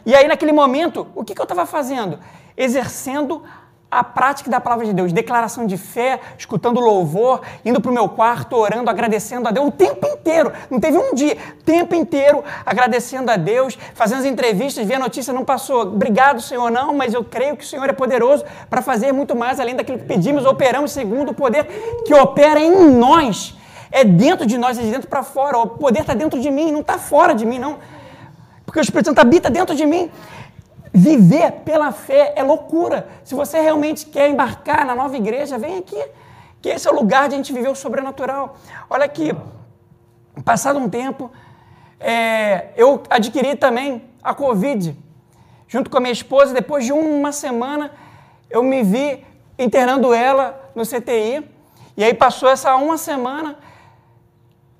E 0.05 0.13
aí, 0.13 0.27
naquele 0.27 0.51
momento, 0.51 1.07
o 1.15 1.23
que, 1.23 1.33
que 1.33 1.41
eu 1.41 1.43
estava 1.43 1.65
fazendo? 1.65 2.19
Exercendo 2.55 3.43
a 3.89 4.03
prática 4.03 4.49
da 4.49 4.59
palavra 4.59 4.85
de 4.85 4.93
Deus, 4.93 5.13
declaração 5.13 5.65
de 5.65 5.77
fé, 5.77 6.19
escutando 6.37 6.79
louvor, 6.79 7.41
indo 7.63 7.79
para 7.79 7.89
o 7.89 7.93
meu 7.93 8.09
quarto, 8.09 8.55
orando, 8.55 8.89
agradecendo 8.89 9.47
a 9.47 9.51
Deus 9.51 9.67
o 9.67 9.71
tempo 9.71 10.05
inteiro. 10.05 10.51
Não 10.69 10.77
teve 10.79 10.97
um 10.97 11.15
dia, 11.15 11.37
tempo 11.63 11.95
inteiro 11.95 12.43
agradecendo 12.65 13.31
a 13.31 13.37
Deus, 13.37 13.77
fazendo 13.93 14.19
as 14.19 14.25
entrevistas, 14.25 14.85
via 14.85 14.97
a 14.97 14.99
notícia, 14.99 15.31
não 15.31 15.45
passou. 15.45 15.83
Obrigado, 15.83 16.41
Senhor, 16.41 16.69
não, 16.69 16.93
mas 16.93 17.13
eu 17.13 17.23
creio 17.23 17.55
que 17.55 17.63
o 17.63 17.67
Senhor 17.67 17.89
é 17.89 17.93
poderoso 17.93 18.43
para 18.69 18.81
fazer 18.81 19.13
muito 19.13 19.35
mais 19.35 19.57
além 19.59 19.75
daquilo 19.75 19.99
que 19.99 20.05
pedimos, 20.05 20.45
operamos 20.45 20.91
segundo 20.91 21.31
o 21.31 21.33
poder 21.33 21.65
que 22.05 22.13
opera 22.13 22.59
em 22.59 22.91
nós. 22.91 23.55
É 23.89 24.03
dentro 24.03 24.45
de 24.45 24.57
nós, 24.57 24.77
é 24.77 24.81
de 24.81 24.91
dentro 24.91 25.07
para 25.07 25.23
fora. 25.23 25.57
O 25.59 25.67
poder 25.67 26.01
está 26.01 26.13
dentro 26.13 26.39
de 26.41 26.51
mim, 26.51 26.73
não 26.73 26.81
está 26.81 26.97
fora 26.97 27.33
de 27.33 27.45
mim, 27.45 27.57
não. 27.57 27.77
Porque 28.65 28.79
o 28.79 28.81
Espírito 28.81 29.07
Santo 29.07 29.19
habita 29.19 29.49
dentro 29.49 29.73
de 29.73 29.85
mim. 29.85 30.11
Viver 30.97 31.51
pela 31.63 31.91
fé 31.91 32.33
é 32.35 32.41
loucura. 32.41 33.07
Se 33.23 33.35
você 33.35 33.61
realmente 33.61 34.07
quer 34.07 34.31
embarcar 34.31 34.83
na 34.83 34.95
nova 34.95 35.15
igreja, 35.15 35.55
vem 35.55 35.77
aqui, 35.77 36.03
que 36.59 36.69
esse 36.69 36.87
é 36.87 36.91
o 36.91 36.95
lugar 36.95 37.29
de 37.29 37.35
a 37.35 37.37
gente 37.37 37.53
viver 37.53 37.69
o 37.69 37.75
sobrenatural. 37.75 38.57
Olha 38.89 39.05
aqui, 39.05 39.31
passado 40.43 40.79
um 40.79 40.89
tempo, 40.89 41.31
é, 41.99 42.69
eu 42.75 43.03
adquiri 43.11 43.55
também 43.55 44.09
a 44.23 44.33
Covid, 44.33 44.97
junto 45.67 45.87
com 45.87 45.97
a 45.97 45.99
minha 45.99 46.11
esposa. 46.11 46.51
Depois 46.51 46.83
de 46.83 46.91
uma 46.91 47.31
semana, 47.31 47.91
eu 48.49 48.63
me 48.63 48.81
vi 48.81 49.23
internando 49.59 50.11
ela 50.15 50.59
no 50.73 50.81
CTI. 50.81 51.47
E 51.95 52.03
aí 52.03 52.15
passou 52.15 52.49
essa 52.49 52.75
uma 52.75 52.97
semana, 52.97 53.55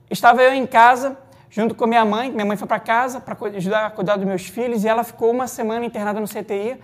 estava 0.09 0.41
eu 0.41 0.51
em 0.51 0.65
casa, 0.65 1.15
junto 1.49 1.75
com 1.75 1.85
minha 1.87 2.05
mãe. 2.05 2.31
Minha 2.31 2.45
mãe 2.45 2.57
foi 2.57 2.67
para 2.67 2.79
casa 2.79 3.19
para 3.19 3.37
ajudar 3.55 3.85
a 3.85 3.89
cuidar 3.89 4.15
dos 4.17 4.25
meus 4.25 4.45
filhos 4.45 4.83
e 4.83 4.87
ela 4.87 5.03
ficou 5.03 5.31
uma 5.31 5.47
semana 5.47 5.85
internada 5.85 6.19
no 6.19 6.27
CTI. 6.27 6.79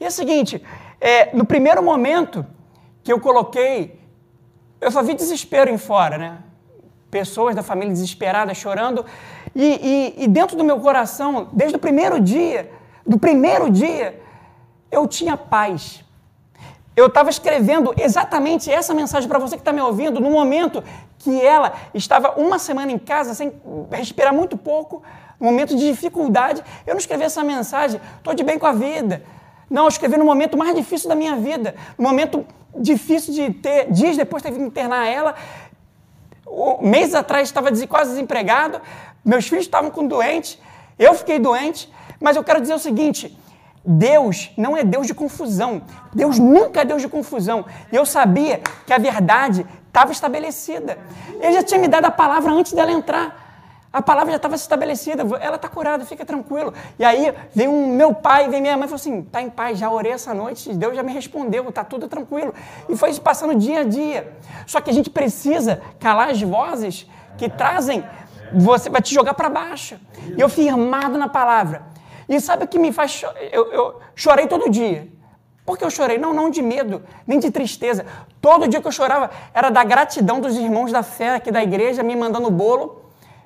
E 0.00 0.04
é 0.04 0.08
o 0.08 0.10
seguinte, 0.10 0.62
é, 1.00 1.34
no 1.34 1.44
primeiro 1.44 1.82
momento 1.82 2.46
que 3.02 3.12
eu 3.12 3.20
coloquei, 3.20 4.00
eu 4.80 4.90
só 4.90 5.02
vi 5.02 5.14
desespero 5.14 5.70
em 5.70 5.78
fora, 5.78 6.18
né? 6.18 6.38
Pessoas 7.10 7.54
da 7.54 7.62
família 7.62 7.92
desesperadas, 7.92 8.56
chorando. 8.56 9.04
E, 9.54 10.14
e, 10.18 10.24
e 10.24 10.28
dentro 10.28 10.56
do 10.56 10.64
meu 10.64 10.78
coração, 10.80 11.48
desde 11.52 11.76
o 11.76 11.78
primeiro 11.78 12.20
dia, 12.20 12.70
do 13.06 13.18
primeiro 13.18 13.70
dia, 13.70 14.20
eu 14.90 15.06
tinha 15.06 15.36
paz. 15.36 16.04
Eu 16.96 17.08
estava 17.08 17.28
escrevendo 17.28 17.94
exatamente 17.98 18.72
essa 18.72 18.94
mensagem 18.94 19.28
para 19.28 19.38
você 19.38 19.54
que 19.54 19.60
está 19.60 19.72
me 19.72 19.82
ouvindo 19.82 20.18
no 20.18 20.30
momento 20.30 20.82
que 21.18 21.42
ela 21.42 21.74
estava 21.92 22.40
uma 22.40 22.58
semana 22.58 22.90
em 22.90 22.98
casa, 22.98 23.34
sem 23.34 23.52
respirar 23.90 24.32
muito 24.32 24.56
pouco, 24.56 25.02
no 25.38 25.46
momento 25.46 25.76
de 25.76 25.86
dificuldade. 25.86 26.64
Eu 26.86 26.94
não 26.94 26.98
escrevi 26.98 27.24
essa 27.24 27.44
mensagem, 27.44 28.00
estou 28.16 28.32
de 28.32 28.42
bem 28.42 28.58
com 28.58 28.66
a 28.66 28.72
vida. 28.72 29.22
Não, 29.68 29.82
eu 29.82 29.88
escrevi 29.88 30.16
no 30.16 30.24
momento 30.24 30.56
mais 30.56 30.74
difícil 30.74 31.06
da 31.06 31.14
minha 31.14 31.36
vida, 31.36 31.74
no 31.98 32.08
momento 32.08 32.46
difícil 32.74 33.34
de 33.34 33.52
ter, 33.52 33.90
dias 33.90 34.16
depois 34.16 34.42
teve 34.42 34.56
que 34.56 34.64
internar 34.64 35.06
ela. 35.06 35.34
Meses 36.80 37.14
atrás 37.14 37.46
estava 37.46 37.68
quase 37.86 38.10
desempregado, 38.10 38.80
meus 39.22 39.46
filhos 39.46 39.66
estavam 39.66 39.90
com 39.90 40.06
doente, 40.06 40.58
eu 40.98 41.12
fiquei 41.12 41.38
doente, 41.38 41.92
mas 42.18 42.36
eu 42.36 42.44
quero 42.44 42.60
dizer 42.60 42.74
o 42.74 42.78
seguinte: 42.78 43.36
Deus 43.86 44.50
não 44.56 44.76
é 44.76 44.82
Deus 44.82 45.06
de 45.06 45.14
confusão. 45.14 45.82
Deus 46.12 46.38
nunca 46.38 46.80
é 46.80 46.84
Deus 46.84 47.00
de 47.00 47.08
confusão. 47.08 47.64
E 47.92 47.96
eu 47.96 48.04
sabia 48.04 48.60
que 48.84 48.92
a 48.92 48.98
verdade 48.98 49.64
estava 49.86 50.10
estabelecida. 50.10 50.98
Ele 51.40 51.52
já 51.52 51.62
tinha 51.62 51.80
me 51.80 51.86
dado 51.86 52.06
a 52.06 52.10
palavra 52.10 52.52
antes 52.52 52.72
dela 52.72 52.90
entrar. 52.90 53.44
A 53.92 54.02
palavra 54.02 54.32
já 54.32 54.36
estava 54.36 54.56
estabelecida. 54.56 55.22
Ela 55.40 55.56
está 55.56 55.68
curada, 55.68 56.04
fica 56.04 56.24
tranquilo. 56.24 56.74
E 56.98 57.04
aí 57.04 57.32
vem 57.54 57.68
um 57.68 57.86
meu 57.94 58.12
pai, 58.12 58.48
vem 58.48 58.60
minha 58.60 58.76
mãe 58.76 58.84
e 58.86 58.88
falou 58.88 58.96
assim: 58.96 59.22
tá 59.22 59.40
em 59.40 59.48
paz, 59.48 59.78
já 59.78 59.88
orei 59.88 60.12
essa 60.12 60.34
noite, 60.34 60.74
Deus 60.74 60.94
já 60.96 61.02
me 61.02 61.12
respondeu, 61.12 61.66
está 61.68 61.84
tudo 61.84 62.08
tranquilo. 62.08 62.52
E 62.88 62.96
foi 62.96 63.14
passando 63.14 63.54
dia 63.54 63.80
a 63.80 63.84
dia. 63.84 64.36
Só 64.66 64.80
que 64.80 64.90
a 64.90 64.92
gente 64.92 65.08
precisa 65.08 65.80
calar 66.00 66.28
as 66.28 66.42
vozes 66.42 67.08
que 67.38 67.48
trazem, 67.48 68.04
você 68.52 68.90
vai 68.90 69.00
te 69.00 69.14
jogar 69.14 69.32
para 69.34 69.48
baixo. 69.48 69.98
E 70.36 70.40
eu 70.40 70.48
firmado 70.48 71.16
na 71.16 71.28
palavra. 71.28 71.95
E 72.28 72.40
sabe 72.40 72.64
o 72.64 72.68
que 72.68 72.78
me 72.78 72.92
faz 72.92 73.12
chorar? 73.12 73.40
Eu, 73.52 73.72
eu 73.72 74.00
chorei 74.14 74.46
todo 74.46 74.68
dia. 74.68 75.08
Por 75.64 75.76
que 75.76 75.84
eu 75.84 75.90
chorei? 75.90 76.16
Não, 76.16 76.32
não 76.32 76.48
de 76.48 76.62
medo, 76.62 77.02
nem 77.26 77.38
de 77.38 77.50
tristeza. 77.50 78.06
Todo 78.40 78.68
dia 78.68 78.80
que 78.80 78.86
eu 78.86 78.92
chorava 78.92 79.30
era 79.52 79.68
da 79.68 79.82
gratidão 79.82 80.40
dos 80.40 80.56
irmãos 80.56 80.92
da 80.92 81.02
fé 81.02 81.34
aqui 81.34 81.50
da 81.50 81.62
igreja 81.62 82.02
me 82.02 82.14
mandando 82.14 82.50
bolo. 82.50 83.02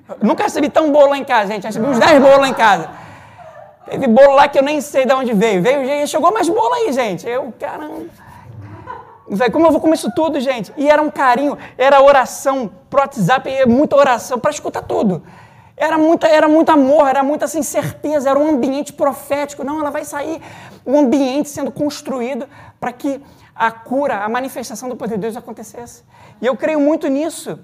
Eu 0.07 0.17
nunca 0.21 0.43
recebi 0.43 0.69
tão 0.69 0.91
bolo 0.91 1.09
lá 1.09 1.17
em 1.17 1.23
casa, 1.23 1.51
gente. 1.51 1.63
Eu 1.63 1.69
recebi 1.69 1.85
uns 1.87 1.99
10 1.99 2.21
bolos 2.21 2.39
lá 2.39 2.47
em 2.47 2.53
casa. 2.53 2.89
Teve 3.89 4.07
bolo 4.07 4.35
lá 4.35 4.47
que 4.47 4.59
eu 4.59 4.63
nem 4.63 4.79
sei 4.81 5.05
de 5.05 5.13
onde 5.13 5.33
veio. 5.33 5.61
Veio, 5.61 6.07
chegou 6.07 6.31
mais 6.31 6.47
bolo 6.47 6.73
aí, 6.73 6.91
gente. 6.93 7.27
Eu, 7.27 7.51
caramba. 7.59 8.05
Como 9.51 9.65
eu 9.65 9.71
vou 9.71 9.79
comer 9.79 9.95
isso 9.95 10.11
tudo, 10.13 10.39
gente? 10.39 10.73
E 10.75 10.89
era 10.89 11.01
um 11.01 11.09
carinho, 11.09 11.57
era 11.77 12.01
oração 12.01 12.69
pro 12.89 12.99
WhatsApp, 12.99 13.65
muita 13.65 13.95
oração 13.95 14.37
para 14.37 14.51
escutar 14.51 14.81
tudo. 14.81 15.23
Era, 15.81 15.97
muita, 15.97 16.27
era 16.27 16.47
muito 16.47 16.69
amor, 16.69 17.07
era 17.07 17.23
muita 17.23 17.45
assim, 17.45 17.63
certeza, 17.63 18.29
era 18.29 18.37
um 18.37 18.49
ambiente 18.49 18.93
profético. 18.93 19.63
Não, 19.63 19.79
ela 19.79 19.89
vai 19.89 20.05
sair, 20.05 20.39
um 20.85 20.95
ambiente 20.99 21.49
sendo 21.49 21.71
construído 21.71 22.47
para 22.79 22.93
que 22.93 23.19
a 23.55 23.71
cura, 23.71 24.23
a 24.23 24.29
manifestação 24.29 24.87
do 24.87 24.95
poder 24.95 25.15
de 25.15 25.21
Deus 25.21 25.35
acontecesse. 25.35 26.03
E 26.39 26.45
eu 26.45 26.55
creio 26.55 26.79
muito 26.79 27.07
nisso. 27.07 27.57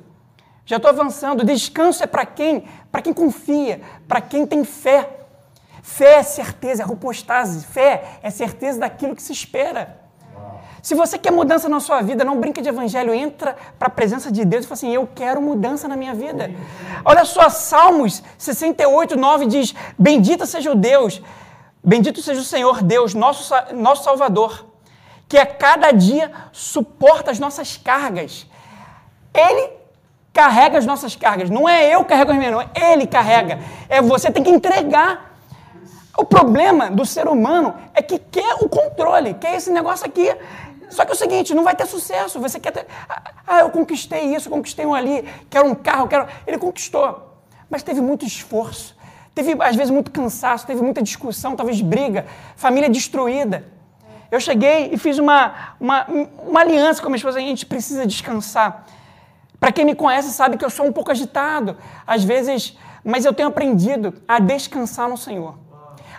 Já 0.65 0.77
estou 0.77 0.89
avançando. 0.89 1.45
Descanso 1.45 2.03
é 2.03 2.07
para 2.07 2.25
quem? 2.25 2.67
Para 2.91 3.03
quem 3.03 3.13
confia, 3.13 3.81
para 4.07 4.19
quem 4.19 4.47
tem 4.47 4.63
fé. 4.63 5.19
Fé 5.83 6.15
é 6.15 6.23
certeza, 6.23 6.81
é 6.81 6.85
rupostase. 6.87 7.67
Fé 7.67 8.17
é 8.23 8.31
certeza 8.31 8.79
daquilo 8.79 9.15
que 9.15 9.21
se 9.21 9.31
espera. 9.31 10.06
Se 10.87 10.95
você 10.95 11.17
quer 11.17 11.33
mudança 11.33 11.67
na 11.67 11.81
sua 11.81 12.01
vida, 12.01 12.23
não 12.23 12.39
brinca 12.39 12.61
de 12.61 12.69
evangelho, 12.69 13.13
entra 13.13 13.57
para 13.77 13.89
a 13.89 13.91
presença 13.91 14.31
de 14.31 14.45
Deus 14.45 14.63
e 14.63 14.67
fala 14.69 14.77
assim: 14.77 14.93
Eu 14.93 15.05
quero 15.13 15.41
mudança 15.41 15.85
na 15.85 15.97
minha 15.97 16.15
vida. 16.15 16.49
Olha 17.03 17.25
só, 17.25 17.49
Salmos 17.49 18.23
68, 18.37 19.17
9 19.17 19.47
diz: 19.47 19.75
Bendita 19.99 20.45
seja 20.45 20.71
o 20.71 20.75
Deus, 20.75 21.21
bendito 21.83 22.21
seja 22.21 22.39
o 22.39 22.43
Senhor 22.45 22.81
Deus, 22.81 23.13
nosso, 23.13 23.53
nosso 23.73 24.05
Salvador, 24.05 24.65
que 25.27 25.37
a 25.37 25.45
cada 25.45 25.91
dia 25.91 26.31
suporta 26.53 27.31
as 27.31 27.37
nossas 27.37 27.75
cargas. 27.75 28.47
Ele 29.33 29.71
carrega 30.31 30.77
as 30.77 30.85
nossas 30.85 31.17
cargas. 31.17 31.49
Não 31.49 31.67
é 31.67 31.93
eu 31.93 32.05
que 32.05 32.11
carrego 32.11 32.31
as 32.31 32.37
minhas, 32.37 32.53
não. 32.53 32.61
É 32.61 32.93
ele 32.93 33.05
carrega. 33.05 33.59
É 33.89 34.01
você 34.01 34.31
tem 34.31 34.41
que 34.41 34.51
entregar. 34.51 35.35
O 36.17 36.25
problema 36.25 36.89
do 36.89 37.05
ser 37.05 37.27
humano 37.27 37.75
é 37.93 38.01
que 38.01 38.17
quer 38.17 38.55
o 38.61 38.67
controle, 38.67 39.35
quer 39.35 39.55
esse 39.55 39.69
negócio 39.69 40.03
aqui. 40.03 40.35
Só 40.89 41.03
que 41.05 41.11
é 41.11 41.13
o 41.13 41.17
seguinte, 41.17 41.53
não 41.53 41.63
vai 41.63 41.75
ter 41.75 41.85
sucesso. 41.85 42.39
Você 42.39 42.59
quer 42.59 42.71
ter. 42.71 42.87
Ah, 43.45 43.59
eu 43.59 43.69
conquistei 43.69 44.35
isso, 44.35 44.49
conquistei 44.49 44.85
um 44.85 44.93
ali, 44.93 45.27
quero 45.49 45.67
um 45.67 45.75
carro, 45.75 46.07
quero. 46.07 46.27
Ele 46.45 46.57
conquistou. 46.57 47.35
Mas 47.69 47.83
teve 47.83 48.01
muito 48.01 48.25
esforço. 48.25 48.95
Teve, 49.35 49.55
às 49.61 49.75
vezes, 49.75 49.91
muito 49.91 50.09
cansaço, 50.09 50.65
teve 50.65 50.81
muita 50.81 51.01
discussão, 51.01 51.55
talvez 51.55 51.79
briga, 51.79 52.25
família 52.55 52.89
destruída. 52.89 53.65
Eu 54.31 54.39
cheguei 54.39 54.89
e 54.91 54.97
fiz 54.97 55.19
uma, 55.19 55.75
uma, 55.79 56.05
uma 56.45 56.59
aliança 56.61 57.01
com 57.01 57.07
a 57.07 57.09
minha 57.09 57.17
esposa, 57.17 57.37
a 57.37 57.41
gente 57.41 57.65
precisa 57.65 58.05
descansar. 58.05 58.85
Para 59.59 59.71
quem 59.71 59.85
me 59.85 59.95
conhece 59.95 60.31
sabe 60.31 60.57
que 60.57 60.65
eu 60.65 60.69
sou 60.69 60.85
um 60.85 60.91
pouco 60.91 61.11
agitado, 61.11 61.77
às 62.05 62.23
vezes, 62.23 62.77
mas 63.03 63.25
eu 63.25 63.33
tenho 63.33 63.49
aprendido 63.49 64.13
a 64.27 64.39
descansar 64.39 65.07
no 65.07 65.17
Senhor. 65.17 65.57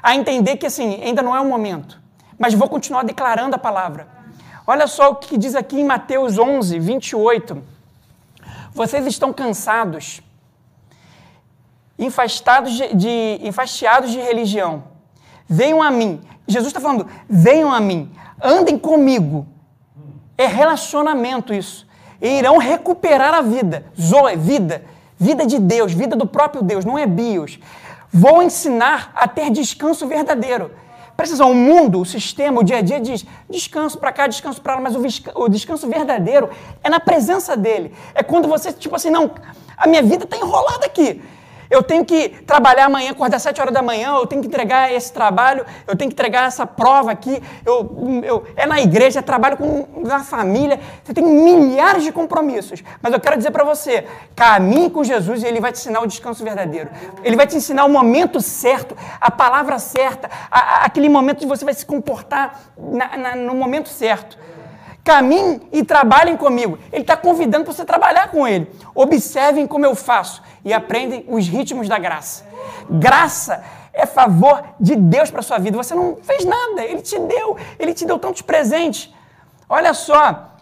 A 0.03 0.15
entender 0.15 0.57
que 0.57 0.67
assim, 0.67 1.03
ainda 1.03 1.23
não 1.23 1.35
é 1.35 1.41
o 1.41 1.45
momento, 1.45 2.01
mas 2.39 2.55
vou 2.55 2.69
continuar 2.69 3.03
declarando 3.03 3.55
a 3.57 3.59
palavra. 3.59 4.18
Olha 4.71 4.87
só 4.87 5.13
o 5.13 5.15
que 5.15 5.39
diz 5.39 5.55
aqui 5.55 5.81
em 5.81 5.85
Mateus 5.85 6.39
11, 6.39 6.79
28. 6.79 7.63
Vocês 8.75 9.07
estão 9.07 9.33
cansados, 9.33 10.21
enfastados 11.99 12.75
de, 12.75 12.95
de, 12.95 13.41
enfastiados 13.45 14.11
de 14.11 14.19
religião. 14.19 14.85
Venham 15.49 15.83
a 15.83 15.91
mim. 15.91 16.21
Jesus 16.47 16.69
está 16.69 16.83
falando, 16.83 17.07
venham 17.27 17.73
a 17.73 17.81
mim, 17.81 18.13
andem 18.43 18.77
comigo. 18.77 19.47
É 20.37 20.47
relacionamento 20.47 21.55
isso. 21.55 21.89
E 22.21 22.29
irão 22.29 22.59
recuperar 22.59 23.33
a 23.33 23.41
vida. 23.41 23.87
Zoe, 23.99 24.37
vida. 24.37 24.85
Vida 25.19 25.47
de 25.47 25.59
Deus, 25.59 25.95
vida 25.95 26.15
do 26.15 26.27
próprio 26.27 26.63
Deus, 26.63 26.85
não 26.85 26.99
é 26.99 27.07
bios. 27.07 27.59
Vou 28.13 28.43
ensinar 28.43 29.13
a 29.15 29.27
ter 29.27 29.49
descanso 29.49 30.07
verdadeiro. 30.07 30.71
Atenção, 31.21 31.51
o 31.51 31.55
mundo, 31.55 32.01
o 32.01 32.05
sistema, 32.05 32.61
o 32.61 32.63
dia 32.63 32.77
a 32.77 32.81
dia 32.81 33.01
diz 33.01 33.27
descanso 33.51 33.99
para 33.99 34.13
cá, 34.13 34.29
descanso 34.29 34.63
para 34.63 34.77
lá, 34.77 34.81
mas 34.81 34.95
o, 34.95 35.49
descanso 35.49 35.89
verdadeiro 35.89 36.49
é 36.81 36.89
na 36.89 37.01
presença 37.01 37.57
dele. 37.57 37.93
É 38.15 38.23
quando 38.23 38.47
você, 38.47 38.73
tipo 38.73 38.95
assim, 38.95 39.11
não, 39.11 39.33
a 39.77 39.89
minha 39.89 40.01
vida 40.01 40.23
está 40.23 40.37
enrolada 40.37 40.87
aqui. 40.87 41.21
Eu 41.71 41.83
tenho 41.83 42.05
que 42.05 42.31
trabalhar 42.47 42.87
amanhã, 42.87 43.11
acordar 43.11 43.39
7 43.39 43.61
horas 43.61 43.75
da 43.75 43.83
manhã, 43.83 44.15
eu 44.17 44.27
tenho 44.27 44.41
que 44.41 44.49
entregar 44.49 44.93
esse 44.93 45.13
trabalho, 45.13 45.67
eu 45.87 45.97
tenho 45.97 46.11
que 46.11 46.15
entregar 46.15 46.47
essa 46.47 46.67
prova 46.67 47.11
aqui, 47.11 47.43
eu, 47.65 48.23
eu, 48.25 48.45
é 48.57 48.67
na 48.67 48.81
igreja, 48.81 49.19
é 49.19 49.23
trabalho 49.23 49.57
com 49.57 49.87
na 50.05 50.21
família, 50.21 50.81
você 51.05 51.13
tem 51.13 51.25
milhares 51.25 52.03
de 52.03 52.13
compromissos. 52.13 52.83
Mas 53.03 53.13
eu 53.13 53.21
quero 53.21 53.37
dizer 53.37 53.51
para 53.51 53.65
você, 53.65 54.07
caminhe 54.35 54.89
com 54.91 55.05
Jesus 55.05 55.43
e 55.43 55.47
Ele 55.47 55.61
vai 55.61 55.73
te 55.73 55.79
ensinar 55.79 56.01
o 56.01 56.07
descanso 56.07 56.43
verdadeiro. 56.43 56.89
Ele 57.23 57.37
vai 57.37 57.47
te 57.47 57.57
ensinar 57.57 57.85
o 57.85 57.89
momento 57.89 58.41
certo, 58.41 58.97
a 59.21 59.31
palavra 59.31 59.79
certa, 59.79 60.31
a, 60.51 60.59
a, 60.59 60.85
aquele 60.85 61.09
momento 61.09 61.41
de 61.41 61.47
você 61.47 61.65
vai 61.65 61.75
se 61.75 61.85
comportar 61.85 62.61
na, 62.77 63.17
na, 63.17 63.37
no 63.37 63.55
momento 63.55 63.89
certo. 63.89 64.39
Caminhem 65.09 65.63
e 65.73 65.83
trabalhem 65.83 66.37
comigo. 66.37 66.79
Ele 66.93 67.01
está 67.01 67.17
convidando 67.17 67.65
para 67.65 67.73
você 67.73 67.83
trabalhar 67.83 68.31
com 68.31 68.47
Ele. 68.47 68.71
Observem 68.95 69.67
como 69.67 69.87
eu 69.87 69.95
faço 69.95 70.43
e 70.63 70.71
aprendem 70.71 71.25
os 71.27 71.49
ritmos 71.49 71.89
da 71.89 71.99
graça. 71.99 72.47
Graça 72.91 73.65
é 73.95 74.05
favor 74.05 74.63
de 74.79 74.95
Deus 74.95 75.31
para 75.31 75.41
sua 75.41 75.59
vida. 75.59 75.79
Você 75.79 75.95
não 75.95 76.19
fez 76.23 76.45
nada, 76.45 76.85
Ele 76.85 77.01
te 77.01 77.19
deu, 77.19 77.57
Ele 77.79 77.95
te 77.95 78.05
deu 78.05 78.19
tantos 78.19 78.43
presentes. 78.43 79.11
Olha 79.67 79.95
só, 79.95 80.55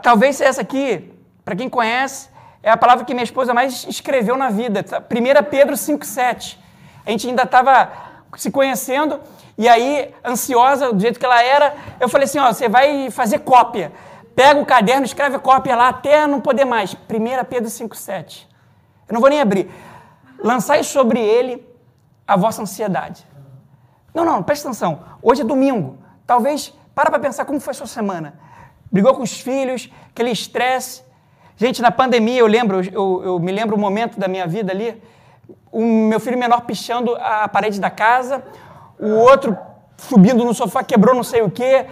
talvez 0.00 0.40
essa 0.40 0.60
aqui, 0.60 1.12
para 1.44 1.56
quem 1.56 1.68
conhece, 1.68 2.28
é 2.62 2.70
a 2.70 2.76
palavra 2.76 3.04
que 3.04 3.12
minha 3.12 3.24
esposa 3.24 3.52
mais 3.52 3.84
escreveu 3.88 4.36
na 4.36 4.50
vida. 4.50 4.84
1 5.10 5.50
Pedro 5.50 5.74
5,7. 5.74 6.58
A 7.04 7.10
gente 7.10 7.26
ainda 7.26 7.42
estava 7.42 7.90
se 8.36 8.50
conhecendo, 8.50 9.20
e 9.56 9.68
aí, 9.68 10.14
ansiosa, 10.24 10.92
do 10.92 11.00
jeito 11.00 11.18
que 11.18 11.26
ela 11.26 11.42
era, 11.42 11.74
eu 12.00 12.08
falei 12.08 12.24
assim: 12.24 12.38
ó, 12.38 12.52
você 12.52 12.68
vai 12.68 13.10
fazer 13.10 13.40
cópia. 13.40 13.92
Pega 14.34 14.58
o 14.58 14.64
caderno, 14.64 15.04
escreve 15.04 15.38
cópia 15.38 15.76
lá 15.76 15.88
até 15.88 16.26
não 16.26 16.40
poder 16.40 16.64
mais. 16.64 16.94
1 16.94 16.96
Pedro 17.48 17.68
5,7. 17.68 18.46
Eu 19.08 19.14
não 19.14 19.20
vou 19.20 19.28
nem 19.28 19.40
abrir. 19.40 19.70
Lançai 20.38 20.82
sobre 20.82 21.20
ele 21.20 21.66
a 22.26 22.36
vossa 22.36 22.62
ansiedade. 22.62 23.26
Não, 24.14 24.24
não, 24.24 24.42
presta 24.42 24.68
atenção. 24.68 25.00
Hoje 25.22 25.42
é 25.42 25.44
domingo. 25.44 25.98
Talvez, 26.26 26.72
para 26.94 27.10
para 27.10 27.18
pensar 27.18 27.44
como 27.44 27.60
foi 27.60 27.72
a 27.72 27.74
sua 27.74 27.86
semana. 27.86 28.38
Brigou 28.90 29.14
com 29.14 29.22
os 29.22 29.40
filhos, 29.40 29.90
aquele 30.10 30.30
estresse. 30.30 31.02
Gente, 31.56 31.82
na 31.82 31.90
pandemia, 31.90 32.40
eu 32.40 32.46
lembro, 32.46 32.82
eu, 32.82 33.22
eu 33.24 33.38
me 33.38 33.52
lembro 33.52 33.76
um 33.76 33.80
momento 33.80 34.18
da 34.18 34.28
minha 34.28 34.46
vida 34.46 34.72
ali, 34.72 35.02
o 35.70 35.82
meu 35.82 36.20
filho 36.20 36.38
menor 36.38 36.62
pichando 36.62 37.14
a 37.16 37.48
parede 37.48 37.80
da 37.80 37.90
casa, 37.90 38.42
o 38.98 39.08
outro 39.08 39.56
subindo 39.96 40.44
no 40.44 40.52
sofá, 40.54 40.82
quebrou 40.82 41.14
não 41.14 41.22
sei 41.22 41.42
o 41.42 41.50
quê. 41.50 41.86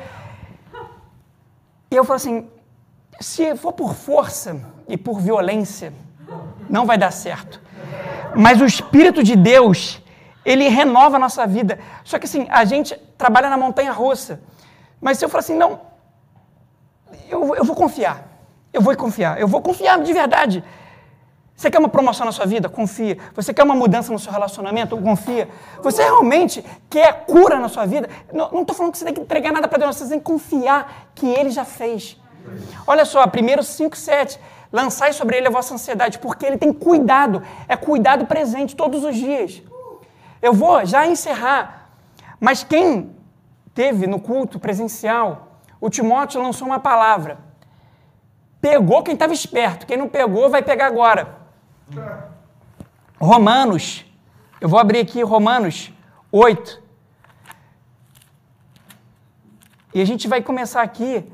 E 1.90 1.96
eu 1.96 2.04
falo 2.04 2.16
assim, 2.16 2.48
se 3.20 3.56
for 3.56 3.72
por 3.72 3.94
força 3.94 4.60
e 4.88 4.96
por 4.96 5.20
violência, 5.20 5.92
não 6.68 6.86
vai 6.86 6.98
dar 6.98 7.10
certo. 7.10 7.60
Mas 8.34 8.60
o 8.60 8.64
Espírito 8.64 9.22
de 9.22 9.34
Deus, 9.36 10.00
ele 10.44 10.68
renova 10.68 11.16
a 11.16 11.18
nossa 11.18 11.46
vida. 11.46 11.78
Só 12.04 12.18
que 12.18 12.26
assim, 12.26 12.46
a 12.50 12.64
gente 12.64 12.96
trabalha 13.18 13.48
na 13.48 13.56
montanha 13.56 13.92
russa. 13.92 14.40
Mas 15.00 15.18
se 15.18 15.24
eu 15.24 15.28
falar 15.28 15.40
assim, 15.40 15.56
não, 15.56 15.80
eu, 17.28 17.54
eu 17.54 17.64
vou 17.64 17.74
confiar. 17.74 18.28
Eu 18.72 18.80
vou 18.80 18.94
confiar. 18.96 19.40
Eu 19.40 19.48
vou 19.48 19.60
confiar 19.60 20.00
de 20.00 20.12
verdade. 20.12 20.64
Você 21.60 21.70
quer 21.70 21.78
uma 21.78 21.90
promoção 21.90 22.24
na 22.24 22.32
sua 22.32 22.46
vida? 22.46 22.70
Confia. 22.70 23.18
Você 23.34 23.52
quer 23.52 23.62
uma 23.62 23.74
mudança 23.74 24.10
no 24.10 24.18
seu 24.18 24.32
relacionamento? 24.32 24.96
Confia. 24.96 25.46
Você 25.82 26.02
realmente 26.02 26.64
quer 26.88 27.26
cura 27.26 27.60
na 27.60 27.68
sua 27.68 27.84
vida? 27.84 28.08
Não 28.32 28.62
estou 28.62 28.74
falando 28.74 28.92
que 28.92 28.96
você 28.96 29.04
tem 29.04 29.12
que 29.12 29.20
entregar 29.20 29.52
nada 29.52 29.68
para 29.68 29.80
Deus, 29.80 29.94
você 29.94 30.08
tem 30.08 30.18
que 30.18 30.24
confiar 30.24 31.10
que 31.14 31.26
Ele 31.26 31.50
já 31.50 31.66
fez. 31.66 32.16
Olha 32.86 33.04
só, 33.04 33.26
1 33.26 33.62
5, 33.62 33.94
7. 33.94 34.40
Lançai 34.72 35.12
sobre 35.12 35.36
Ele 35.36 35.48
a 35.48 35.50
vossa 35.50 35.74
ansiedade, 35.74 36.18
porque 36.18 36.46
Ele 36.46 36.56
tem 36.56 36.72
cuidado. 36.72 37.42
É 37.68 37.76
cuidado 37.76 38.24
presente 38.24 38.74
todos 38.74 39.04
os 39.04 39.14
dias. 39.14 39.62
Eu 40.40 40.54
vou 40.54 40.86
já 40.86 41.06
encerrar. 41.06 41.90
Mas 42.40 42.64
quem 42.64 43.14
teve 43.74 44.06
no 44.06 44.18
culto 44.18 44.58
presencial, 44.58 45.58
o 45.78 45.90
Timóteo 45.90 46.40
lançou 46.40 46.66
uma 46.66 46.80
palavra. 46.80 47.36
Pegou 48.62 49.02
quem 49.02 49.12
estava 49.12 49.34
esperto. 49.34 49.84
Quem 49.86 49.98
não 49.98 50.08
pegou, 50.08 50.48
vai 50.48 50.62
pegar 50.62 50.86
agora. 50.86 51.39
Romanos, 53.20 54.04
eu 54.60 54.68
vou 54.68 54.78
abrir 54.78 55.00
aqui 55.00 55.22
Romanos 55.22 55.92
8. 56.32 56.82
E 59.92 60.00
a 60.00 60.04
gente 60.04 60.28
vai 60.28 60.42
começar 60.42 60.82
aqui 60.82 61.30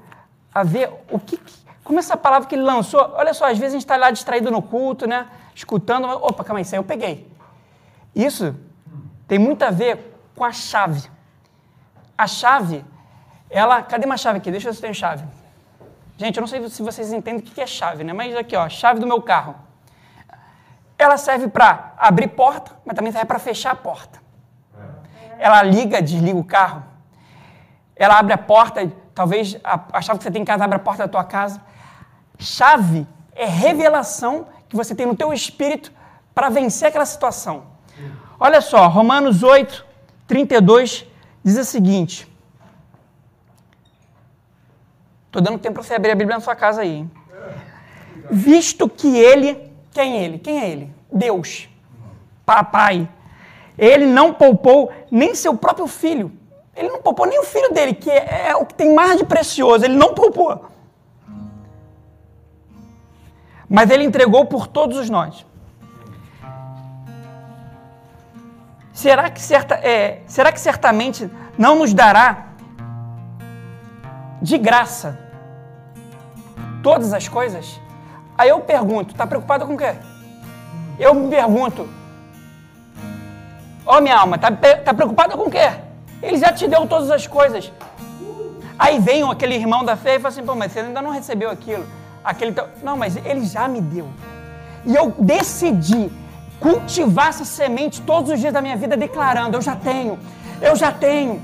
a 0.55 0.63
ver 0.63 0.91
o 1.11 1.19
que, 1.19 1.39
como 1.85 1.99
essa 1.99 2.17
palavra 2.17 2.49
que 2.49 2.55
ele 2.55 2.63
lançou. 2.63 3.01
Olha 3.15 3.35
só, 3.35 3.45
às 3.45 3.59
vezes 3.59 3.75
a 3.75 3.79
gente 3.79 3.85
está 3.85 3.97
lá 3.97 4.11
distraído 4.11 4.51
no 4.51 4.63
culto, 4.63 5.07
né? 5.07 5.29
Escutando, 5.55 6.09
opa, 6.09 6.43
calma 6.43 6.59
aí, 6.59 6.63
isso 6.63 6.75
aí 6.75 6.79
eu 6.79 6.85
peguei. 6.85 7.31
Isso 8.15 8.57
tem 9.29 9.39
muito 9.39 9.63
a 9.63 9.71
ver 9.71 10.19
com 10.35 10.45
a 10.45 10.53
chave. 10.53 11.11
A 12.17 12.27
chave, 12.27 12.85
ela. 13.51 13.83
Cadê 13.83 14.07
uma 14.07 14.17
chave 14.17 14.39
aqui? 14.39 14.51
Deixa 14.51 14.69
eu 14.69 14.73
ver 14.73 14.77
se 14.77 14.83
tem 14.83 14.95
chave. 14.95 15.25
Gente, 16.17 16.37
eu 16.37 16.41
não 16.41 16.49
sei 16.49 16.67
se 16.71 16.83
vocês 16.83 17.13
entendem 17.13 17.41
o 17.41 17.43
que 17.43 17.61
é 17.61 17.67
chave, 17.67 18.03
né? 18.03 18.15
Mas 18.15 18.35
aqui, 18.35 18.57
ó, 18.57 18.67
chave 18.71 18.99
do 18.99 19.07
meu 19.07 19.21
carro. 19.21 19.66
Ela 20.99 21.17
serve 21.17 21.49
para 21.49 21.93
abrir 21.99 22.29
porta, 22.29 22.73
mas 22.85 22.97
também 22.97 23.13
serve 23.13 23.27
para 23.27 23.39
fechar 23.39 23.73
a 23.73 23.77
porta. 23.77 24.21
Ela 25.39 25.63
liga, 25.63 26.01
desliga 26.01 26.39
o 26.39 26.45
carro. 26.45 26.83
Ela 27.95 28.19
abre 28.19 28.33
a 28.33 28.39
porta, 28.39 28.91
talvez 29.15 29.59
a, 29.63 29.81
a 29.93 30.01
chave 30.01 30.19
que 30.19 30.25
você 30.25 30.31
tem 30.31 30.43
em 30.43 30.45
casa 30.45 30.65
abre 30.65 30.77
a 30.77 30.81
porta 30.81 31.05
da 31.05 31.09
tua 31.09 31.25
casa. 31.25 31.61
Chave 32.39 33.07
é 33.35 33.45
revelação 33.45 34.47
que 34.69 34.77
você 34.77 34.95
tem 34.95 35.07
no 35.07 35.15
teu 35.15 35.33
espírito 35.33 35.93
para 36.35 36.49
vencer 36.49 36.89
aquela 36.89 37.07
situação. 37.07 37.65
Olha 38.39 38.61
só, 38.61 38.87
Romanos 38.89 39.43
8, 39.43 39.87
32 40.27 41.07
diz 41.45 41.57
o 41.57 41.65
seguinte. 41.65 42.31
Estou 45.27 45.41
dando 45.43 45.59
tempo 45.59 45.75
para 45.75 45.83
você 45.83 45.95
abrir 45.95 46.11
a 46.11 46.15
Bíblia 46.15 46.37
na 46.37 46.41
sua 46.43 46.57
casa 46.57 46.81
aí. 46.83 46.97
Hein? 46.97 47.11
Visto 48.31 48.89
que 48.89 49.19
ele 49.19 49.66
quem 49.97 50.19
é 50.19 50.25
ele? 50.25 50.39
Quem 50.39 50.61
é 50.61 50.69
ele? 50.69 50.95
Deus. 51.11 51.71
Papai. 52.45 53.09
Ele 53.79 54.05
não 54.05 54.35
poupou 54.35 54.93
nem 55.11 55.35
seu 55.35 55.57
próprio 55.57 55.87
filho. 55.87 56.31
Ele 56.75 56.91
não 56.91 57.01
poupou 57.01 57.27
nem 57.27 57.39
o 57.39 57.45
filho 57.45 57.73
dele, 57.73 57.95
que 57.95 58.11
é, 58.11 58.49
é 58.49 58.57
o 58.57 58.67
que 58.67 58.75
tem 58.75 58.95
mais 58.95 59.17
de 59.17 59.25
precioso. 59.25 59.87
Ele 59.87 59.97
não 59.97 60.13
poupou. 60.13 60.67
Mas 63.69 63.89
ele 63.89 64.05
entregou 64.05 64.45
por 64.45 64.67
todos 64.67 64.99
os 64.99 65.09
nós. 65.09 65.47
Será 68.93 69.31
que, 69.31 69.41
certa, 69.41 69.77
é, 69.77 70.23
será 70.27 70.53
que 70.53 70.61
certamente 70.61 71.31
não 71.57 71.77
nos 71.77 71.95
dará 71.95 72.49
de 74.43 74.59
graça 74.59 75.19
todas 76.83 77.15
as 77.15 77.27
coisas? 77.29 77.81
Aí 78.37 78.49
eu 78.49 78.61
pergunto, 78.61 79.13
está 79.13 79.27
preocupado 79.27 79.67
com 79.67 79.75
o 79.75 79.79
quê? 79.79 79.95
Eu 80.99 81.15
me 81.15 81.29
pergunto, 81.29 81.89
ó 83.85 83.99
oh, 83.99 84.01
minha 84.01 84.19
alma, 84.19 84.37
está 84.37 84.51
tá 84.51 84.95
preocupada 84.95 85.37
com 85.37 85.45
o 85.45 85.51
quê? 85.51 85.71
Ele 86.23 86.39
já 86.39 86.53
te 86.53 86.67
deu 86.67 86.87
todas 86.87 87.11
as 87.11 87.27
coisas. 87.27 87.73
Aí 88.79 88.99
vem 88.99 89.23
aquele 89.23 89.55
irmão 89.55 89.85
da 89.85 89.97
fé 89.97 90.17
e 90.17 90.19
fala 90.19 90.29
assim, 90.29 90.45
pô, 90.45 90.55
mas 90.55 90.73
você 90.73 90.81
ainda 90.81 91.01
não 91.01 91.11
recebeu 91.11 91.51
aquilo. 91.51 91.87
Aquele 92.25 92.55
Não, 92.83 92.97
mas 92.97 93.17
ele 93.17 93.45
já 93.45 93.69
me 93.69 93.81
deu. 93.81 94.09
E 94.85 94.95
eu 94.95 95.15
decidi 95.19 96.11
cultivar 96.61 97.29
essa 97.29 97.45
semente 97.45 98.01
todos 98.03 98.31
os 98.31 98.41
dias 98.41 98.53
da 98.53 98.61
minha 98.61 98.77
vida, 98.77 98.97
declarando: 98.97 99.57
eu 99.57 99.63
já 99.63 99.77
tenho, 99.77 100.19
eu 100.61 100.75
já 100.77 100.93
tenho. 100.93 101.41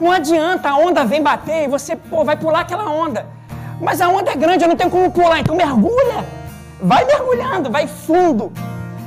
Não 0.00 0.10
adianta, 0.12 0.68
a 0.68 0.76
onda 0.76 1.04
vem 1.04 1.22
bater 1.22 1.64
e 1.64 1.68
você 1.68 1.96
pô, 1.96 2.24
vai 2.24 2.36
pular 2.36 2.60
aquela 2.60 2.90
onda. 2.90 3.26
Mas 3.80 4.00
a 4.00 4.08
onda 4.08 4.30
é 4.30 4.36
grande, 4.36 4.64
eu 4.64 4.68
não 4.68 4.76
tenho 4.76 4.90
como 4.90 5.10
pular, 5.10 5.40
então 5.40 5.54
mergulha. 5.54 6.24
Vai 6.80 7.04
mergulhando, 7.04 7.70
vai 7.70 7.86
fundo. 7.86 8.50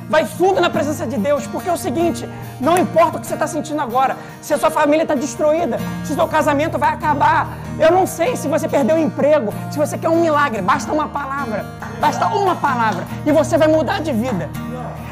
Vai 0.07 0.25
fundo 0.25 0.59
na 0.59 0.69
presença 0.69 1.05
de 1.05 1.17
Deus, 1.17 1.45
porque 1.47 1.69
é 1.69 1.73
o 1.73 1.77
seguinte: 1.77 2.27
não 2.59 2.77
importa 2.77 3.17
o 3.17 3.21
que 3.21 3.27
você 3.27 3.33
está 3.33 3.47
sentindo 3.47 3.81
agora, 3.81 4.15
se 4.41 4.53
a 4.53 4.57
sua 4.57 4.71
família 4.71 5.03
está 5.03 5.15
destruída, 5.15 5.77
se 6.03 6.11
o 6.13 6.15
seu 6.15 6.27
casamento 6.27 6.79
vai 6.79 6.93
acabar, 6.93 7.57
eu 7.79 7.91
não 7.91 8.05
sei 8.07 8.35
se 8.35 8.47
você 8.47 8.67
perdeu 8.67 8.95
o 8.95 8.99
emprego, 8.99 9.53
se 9.71 9.77
você 9.77 9.97
quer 9.97 10.09
um 10.09 10.21
milagre, 10.21 10.61
basta 10.61 10.91
uma 10.91 11.07
palavra, 11.07 11.65
basta 11.99 12.27
uma 12.27 12.55
palavra 12.55 13.03
e 13.25 13.31
você 13.31 13.57
vai 13.57 13.67
mudar 13.67 14.01
de 14.01 14.11
vida. 14.11 14.49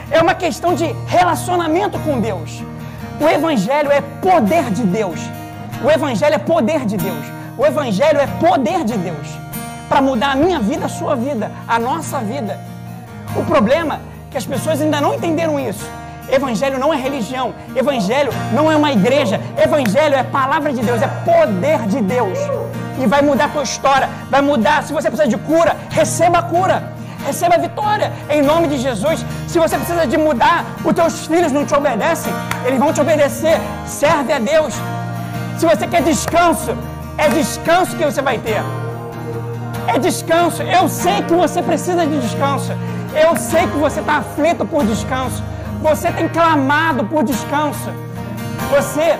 É 0.10 0.22
uma 0.22 0.34
questão 0.34 0.74
de 0.74 0.86
relacionamento 1.06 2.00
com 2.00 2.20
Deus. 2.20 2.63
O 3.20 3.28
Evangelho 3.28 3.91
é 3.91 4.02
poder 4.02 4.72
de 4.72 4.84
Deus. 4.84 5.20
O 5.84 5.91
Evangelho 5.91 6.36
é 6.36 6.39
poder 6.39 6.86
de 6.86 6.98
Deus. 6.98 7.26
O 7.58 7.65
Evangelho 7.65 8.20
é 8.20 8.28
poder 8.28 8.84
de 8.84 8.98
Deus 8.98 9.37
para 9.88 10.02
mudar 10.02 10.32
a 10.32 10.36
minha 10.36 10.60
vida, 10.60 10.86
a 10.86 10.89
sua 10.89 11.15
vida, 11.15 11.52
a 11.67 11.80
nossa 11.80 12.19
vida. 12.19 12.60
O 13.36 13.43
problema 13.43 13.95
é 13.95 14.00
que 14.32 14.38
as 14.38 14.45
pessoas 14.45 14.82
ainda 14.82 15.00
não 15.02 15.13
entenderam 15.15 15.60
isso. 15.60 15.86
Evangelho 16.30 16.78
não 16.78 16.93
é 16.93 16.97
religião, 16.97 17.54
evangelho 17.73 18.32
não 18.54 18.69
é 18.69 18.76
uma 18.76 18.91
igreja, 18.91 19.39
evangelho 19.58 20.15
é 20.15 20.23
palavra 20.23 20.73
de 20.73 20.82
Deus, 20.82 21.02
é 21.02 21.08
poder 21.08 21.88
de 21.88 22.02
Deus. 22.02 22.38
E 23.02 23.06
vai 23.06 23.21
mudar 23.21 23.45
a 23.45 23.50
tua 23.50 23.63
história, 23.63 24.10
vai 24.30 24.41
mudar. 24.41 24.84
Se 24.84 24.91
você 24.91 25.10
precisa 25.10 25.30
de 25.30 25.38
cura, 25.38 25.78
receba 25.89 26.39
a 26.39 26.43
cura, 26.43 26.91
receba 27.26 27.56
a 27.56 27.58
vitória, 27.58 28.12
em 28.30 28.41
nome 28.41 28.67
de 28.67 28.78
Jesus. 28.78 29.26
Se 29.47 29.58
você 29.58 29.78
precisa 29.78 30.06
de 30.06 30.17
mudar, 30.17 30.65
os 30.84 30.93
teus 30.93 31.26
filhos 31.26 31.52
não 31.54 31.65
te 31.65 31.73
obedecem, 31.73 32.34
eles 32.65 32.80
vão 32.80 32.91
te 32.91 33.00
obedecer. 33.00 33.58
Serve 33.86 34.34
a 34.34 34.39
Deus. 34.39 34.73
Se 35.58 35.65
você 35.65 35.88
quer 35.88 36.02
descanso, 36.02 36.76
é 37.17 37.30
descanso 37.30 37.95
que 37.95 38.04
você 38.04 38.21
vai 38.21 38.38
ter 38.38 38.62
é 39.88 39.97
descanso. 39.97 40.62
Eu 40.62 40.88
sei 40.88 41.21
que 41.23 41.34
você 41.34 41.62
precisa 41.62 42.06
de 42.06 42.19
descanso. 42.19 42.71
Eu 43.15 43.36
sei 43.38 43.65
que 43.67 43.78
você 43.78 44.00
está 44.00 44.17
aflito 44.17 44.65
por 44.65 44.84
descanso. 44.84 45.43
Você 45.82 46.12
tem 46.12 46.28
clamado 46.28 47.06
por 47.06 47.23
descanso. 47.23 47.89
Você, 48.69 49.17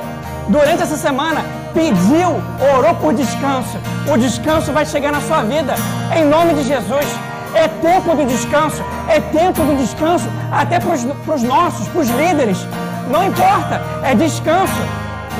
durante 0.50 0.84
essa 0.84 0.98
semana, 0.98 1.42
pediu, 1.74 2.30
orou 2.76 2.94
por 2.96 3.14
descanso. 3.14 3.78
O 4.12 4.18
descanso 4.18 4.72
vai 4.74 4.86
chegar 4.86 5.12
na 5.12 5.22
sua 5.22 5.44
vida, 5.44 5.76
em 6.16 6.26
nome 6.26 6.54
de 6.56 6.64
Jesus. 6.64 7.06
É 7.54 7.68
tempo 7.68 8.16
do 8.16 8.26
descanso, 8.26 8.84
é 9.08 9.20
tempo 9.20 9.64
do 9.64 9.78
descanso, 9.78 10.28
até 10.52 10.80
para 10.80 10.94
os 10.94 11.44
nossos, 11.44 11.88
para 11.88 12.02
os 12.02 12.10
líderes. 12.10 12.58
Não 13.10 13.24
importa, 13.24 13.82
é 14.04 14.14
descanso. 14.14 14.82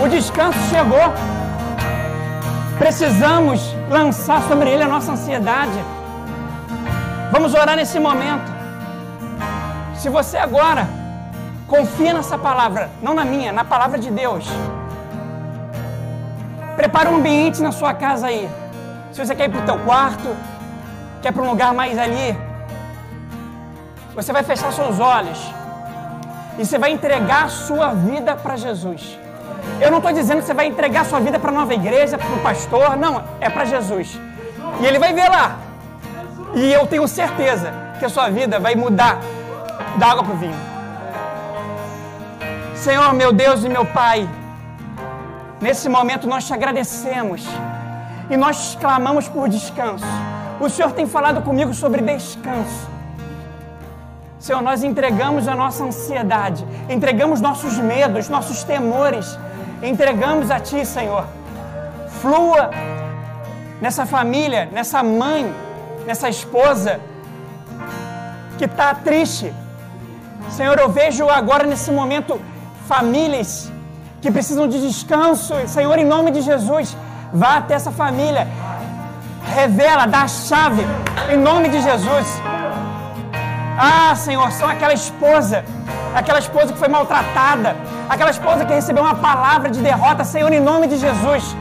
O 0.02 0.08
descanso 0.08 0.58
chegou. 0.70 1.14
Precisamos 2.78 3.77
lançar 3.90 4.42
sobre 4.44 4.70
ele 4.70 4.84
a 4.84 4.88
nossa 4.88 5.12
ansiedade. 5.12 5.84
Vamos 7.32 7.54
orar 7.54 7.76
nesse 7.76 8.00
momento. 8.00 8.52
Se 9.96 10.10
você 10.10 10.38
agora 10.38 10.88
confia 11.68 12.14
nessa 12.14 12.38
palavra, 12.38 12.90
não 13.02 13.14
na 13.14 13.26
minha, 13.26 13.52
na 13.52 13.66
palavra 13.66 13.98
de 13.98 14.10
Deus, 14.10 14.46
prepara 16.76 17.10
um 17.10 17.18
ambiente 17.18 17.62
na 17.62 17.72
sua 17.72 17.94
casa 17.94 18.28
aí. 18.28 18.50
Se 19.12 19.26
você 19.26 19.36
quer 19.36 19.50
ir 19.50 19.52
para 19.52 19.62
o 19.62 19.66
teu 19.66 19.80
quarto, 19.80 20.36
quer 21.22 21.32
para 21.32 21.44
um 21.44 21.50
lugar 21.50 21.74
mais 21.74 21.98
ali, 21.98 22.38
você 24.16 24.32
vai 24.32 24.44
fechar 24.44 24.72
seus 24.72 25.00
olhos 25.00 25.40
e 26.58 26.66
você 26.66 26.78
vai 26.78 26.92
entregar 26.92 27.46
a 27.46 27.50
sua 27.50 27.94
vida 27.94 28.36
para 28.36 28.56
Jesus. 28.56 29.27
Eu 29.80 29.92
não 29.92 29.98
estou 29.98 30.12
dizendo 30.12 30.40
que 30.40 30.46
você 30.46 30.54
vai 30.54 30.68
entregar 30.68 31.06
sua 31.06 31.20
vida 31.20 31.38
para 31.40 31.52
a 31.52 31.54
nova 31.54 31.74
igreja, 31.74 32.18
para 32.18 32.36
o 32.36 32.40
pastor, 32.40 32.98
não, 32.98 33.24
é 33.40 33.50
para 33.50 33.66
Jesus. 33.66 34.20
E 34.82 34.86
ele 34.86 35.00
vai 35.00 35.14
ver 35.14 35.30
lá. 35.30 35.58
E 36.56 36.72
eu 36.74 36.88
tenho 36.88 37.08
certeza 37.08 37.72
que 38.00 38.06
a 38.06 38.10
sua 38.10 38.30
vida 38.30 38.60
vai 38.60 38.76
mudar 38.76 39.20
da 39.98 40.08
água 40.08 40.24
para 40.24 40.34
o 40.34 40.38
vinho. 40.38 40.56
Senhor, 42.76 43.14
meu 43.14 43.32
Deus 43.34 43.64
e 43.64 43.70
meu 43.70 43.86
Pai, 43.86 44.28
nesse 45.60 45.90
momento 45.90 46.28
nós 46.28 46.46
te 46.46 46.54
agradecemos 46.54 47.46
e 48.30 48.38
nós 48.38 48.78
clamamos 48.80 49.28
por 49.28 49.50
descanso. 49.50 50.06
O 50.60 50.70
Senhor 50.70 50.92
tem 50.92 51.06
falado 51.06 51.42
comigo 51.42 51.74
sobre 51.74 52.02
descanso. 52.02 52.90
Senhor, 54.40 54.62
nós 54.62 54.84
entregamos 54.84 55.48
a 55.48 55.56
nossa 55.56 55.84
ansiedade, 55.84 56.66
entregamos 56.88 57.42
nossos 57.42 57.78
medos, 57.78 58.30
nossos 58.30 58.64
temores 58.64 59.38
entregamos 59.82 60.50
a 60.52 60.60
Ti, 60.60 60.86
Senhor. 60.86 61.26
Flua 62.22 62.72
nessa 63.82 64.06
família, 64.06 64.68
nessa 64.72 65.04
mãe, 65.04 65.54
nessa 66.06 66.30
esposa 66.30 67.00
que 68.58 68.66
está 68.66 68.94
triste. 68.96 69.54
Senhor, 70.50 70.78
eu 70.80 70.90
vejo 70.90 71.30
agora 71.30 71.66
nesse 71.66 71.92
momento 71.92 72.40
famílias 72.88 73.72
que 74.22 74.32
precisam 74.32 74.68
de 74.68 74.82
descanso. 74.88 75.54
Senhor, 75.68 75.98
em 76.00 76.06
nome 76.06 76.32
de 76.32 76.42
Jesus, 76.42 76.98
vá 77.32 77.58
até 77.58 77.76
essa 77.76 77.92
família. 77.92 78.48
Revela, 79.56 80.06
dá 80.06 80.22
a 80.24 80.28
chave, 80.28 80.84
em 81.32 81.38
nome 81.38 81.70
de 81.70 81.82
Jesus. 81.82 82.28
Ah, 83.80 84.16
Senhor, 84.16 84.52
são 84.52 84.68
aquela 84.68 84.94
esposa, 84.94 85.64
aquela 86.20 86.40
esposa 86.40 86.74
que 86.74 86.80
foi 86.80 86.88
maltratada, 86.88 87.76
aquela 88.10 88.32
esposa 88.32 88.66
que 88.66 88.74
recebeu 88.74 89.04
uma 89.04 89.16
palavra 89.16 89.70
de 89.70 89.80
derrota, 89.80 90.24
Senhor, 90.24 90.52
em 90.52 90.60
nome 90.60 90.88
de 90.88 90.98
Jesus. 90.98 91.56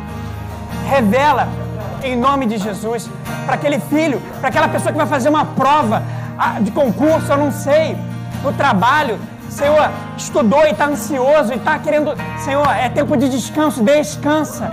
Revela, 0.89 1.49
em 2.03 2.17
nome 2.17 2.47
de 2.47 2.57
Jesus, 2.57 3.11
para 3.45 3.57
aquele 3.57 3.79
filho, 3.79 4.21
para 4.41 4.49
aquela 4.49 4.69
pessoa 4.69 4.93
que 4.93 4.99
vai 4.99 5.07
fazer 5.07 5.29
uma 5.29 5.45
prova 5.45 6.03
ah, 6.39 6.59
de 6.61 6.71
concurso, 6.71 7.31
eu 7.33 7.39
não 7.39 7.51
sei, 7.51 7.97
no 8.43 8.53
trabalho, 8.53 9.19
Senhor, 9.51 9.91
estudou 10.17 10.65
e 10.67 10.71
está 10.71 10.87
ansioso 10.87 11.53
e 11.53 11.57
está 11.57 11.79
querendo, 11.79 12.15
Senhor, 12.39 12.67
é 12.71 12.89
tempo 12.89 13.17
de 13.17 13.29
descanso, 13.29 13.83
descansa. 13.83 14.71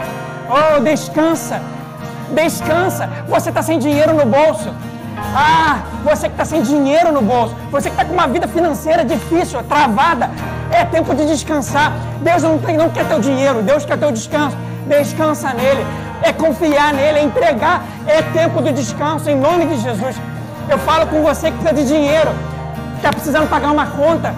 Oh, 0.49 0.79
descansa, 0.81 1.61
descansa. 2.33 3.09
Você 3.27 3.49
está 3.49 3.61
sem 3.61 3.79
dinheiro 3.79 4.13
no 4.13 4.25
bolso. 4.25 4.73
Ah, 5.35 5.81
você 6.03 6.27
que 6.27 6.33
está 6.33 6.45
sem 6.45 6.61
dinheiro 6.61 7.11
no 7.11 7.21
bolso, 7.21 7.55
você 7.71 7.89
que 7.89 7.95
está 7.95 8.05
com 8.05 8.13
uma 8.13 8.27
vida 8.27 8.47
financeira 8.47 9.03
difícil, 9.03 9.63
travada, 9.63 10.29
é 10.71 10.83
tempo 10.85 11.15
de 11.15 11.25
descansar. 11.25 11.93
Deus 12.21 12.43
não, 12.43 12.57
tem, 12.59 12.77
não 12.77 12.89
quer 12.89 13.07
teu 13.07 13.19
dinheiro, 13.19 13.61
Deus 13.61 13.85
quer 13.85 13.97
teu 13.97 14.11
descanso. 14.11 14.57
Descansa 14.87 15.53
nele, 15.53 15.85
é 16.21 16.33
confiar 16.33 16.93
nele, 16.93 17.19
é 17.19 17.23
entregar. 17.23 17.83
É 18.05 18.21
tempo 18.21 18.61
do 18.61 18.71
descanso, 18.71 19.29
em 19.29 19.35
nome 19.35 19.65
de 19.65 19.77
Jesus. 19.77 20.15
Eu 20.69 20.77
falo 20.79 21.07
com 21.07 21.21
você 21.21 21.51
que 21.51 21.57
precisa 21.57 21.73
de 21.81 21.87
dinheiro, 21.87 22.31
está 22.97 23.11
precisando 23.11 23.49
pagar 23.49 23.71
uma 23.71 23.85
conta, 23.87 24.33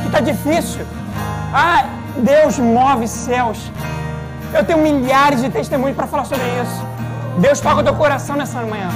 que 0.00 0.06
está 0.06 0.20
difícil. 0.20 0.86
Ah, 1.52 1.84
Deus 2.16 2.58
move 2.58 3.06
céus. 3.06 3.70
Eu 4.54 4.64
tenho 4.64 4.78
milhares 4.78 5.42
de 5.42 5.50
testemunhos 5.50 5.96
para 5.96 6.06
falar 6.06 6.24
sobre 6.24 6.44
isso. 6.62 6.86
Deus 7.38 7.60
toca 7.60 7.80
o 7.80 7.82
teu 7.82 7.94
coração 7.94 8.36
nessa 8.36 8.60
manhã. 8.60 8.88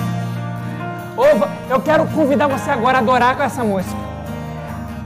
Eu 1.68 1.80
quero 1.80 2.06
convidar 2.06 2.46
você 2.46 2.70
agora 2.70 2.98
a 2.98 3.00
adorar 3.00 3.36
com 3.36 3.42
essa 3.42 3.64
música. 3.64 3.96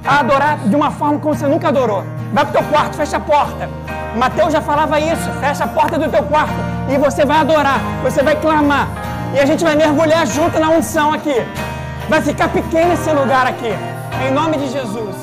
A 0.04 0.20
adorar 0.20 0.58
de 0.58 0.74
uma 0.74 0.90
forma 0.90 1.18
como 1.18 1.34
você 1.34 1.46
nunca 1.46 1.68
adorou. 1.68 2.04
Vai 2.32 2.44
pro 2.44 2.54
teu 2.54 2.64
quarto, 2.64 2.96
fecha 2.96 3.16
a 3.16 3.20
porta. 3.20 3.68
Mateus 4.16 4.52
já 4.52 4.60
falava 4.60 4.98
isso, 4.98 5.30
fecha 5.40 5.64
a 5.64 5.68
porta 5.68 5.98
do 5.98 6.08
teu 6.10 6.22
quarto 6.24 6.54
e 6.88 6.98
você 6.98 7.24
vai 7.24 7.38
adorar, 7.38 7.80
você 8.02 8.22
vai 8.22 8.34
clamar. 8.40 8.88
E 9.34 9.38
a 9.38 9.46
gente 9.46 9.62
vai 9.62 9.76
mergulhar 9.76 10.26
junto 10.26 10.58
na 10.58 10.70
unção 10.70 11.12
aqui. 11.12 11.34
Vai 12.08 12.20
ficar 12.20 12.48
pequeno 12.48 12.92
esse 12.92 13.10
lugar 13.12 13.46
aqui. 13.46 13.72
Em 14.26 14.32
nome 14.32 14.58
de 14.58 14.68
Jesus. 14.68 15.14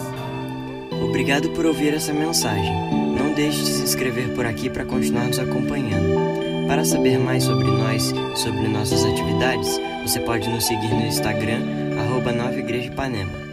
Obrigado 1.04 1.50
por 1.50 1.66
ouvir 1.66 1.94
essa 1.94 2.14
mensagem. 2.14 2.74
Não 3.20 3.34
deixe 3.34 3.60
de 3.60 3.72
se 3.72 3.84
inscrever 3.84 4.30
por 4.34 4.46
aqui 4.46 4.70
para 4.70 4.86
continuar 4.86 5.26
nos 5.26 5.40
acompanhando. 5.40 6.47
Para 6.68 6.84
saber 6.84 7.18
mais 7.18 7.46
sobre 7.46 7.72
nós 7.72 8.12
e 8.12 8.40
sobre 8.40 8.68
nossas 8.68 9.06
atividades, 9.06 9.80
você 10.02 10.20
pode 10.20 10.50
nos 10.50 10.66
seguir 10.66 10.90
no 10.90 11.08
Instagram, 11.08 11.62
arroba 11.98 12.34
Nova 12.34 12.60
Igreja 12.60 12.88
Ipanema. 12.88 13.47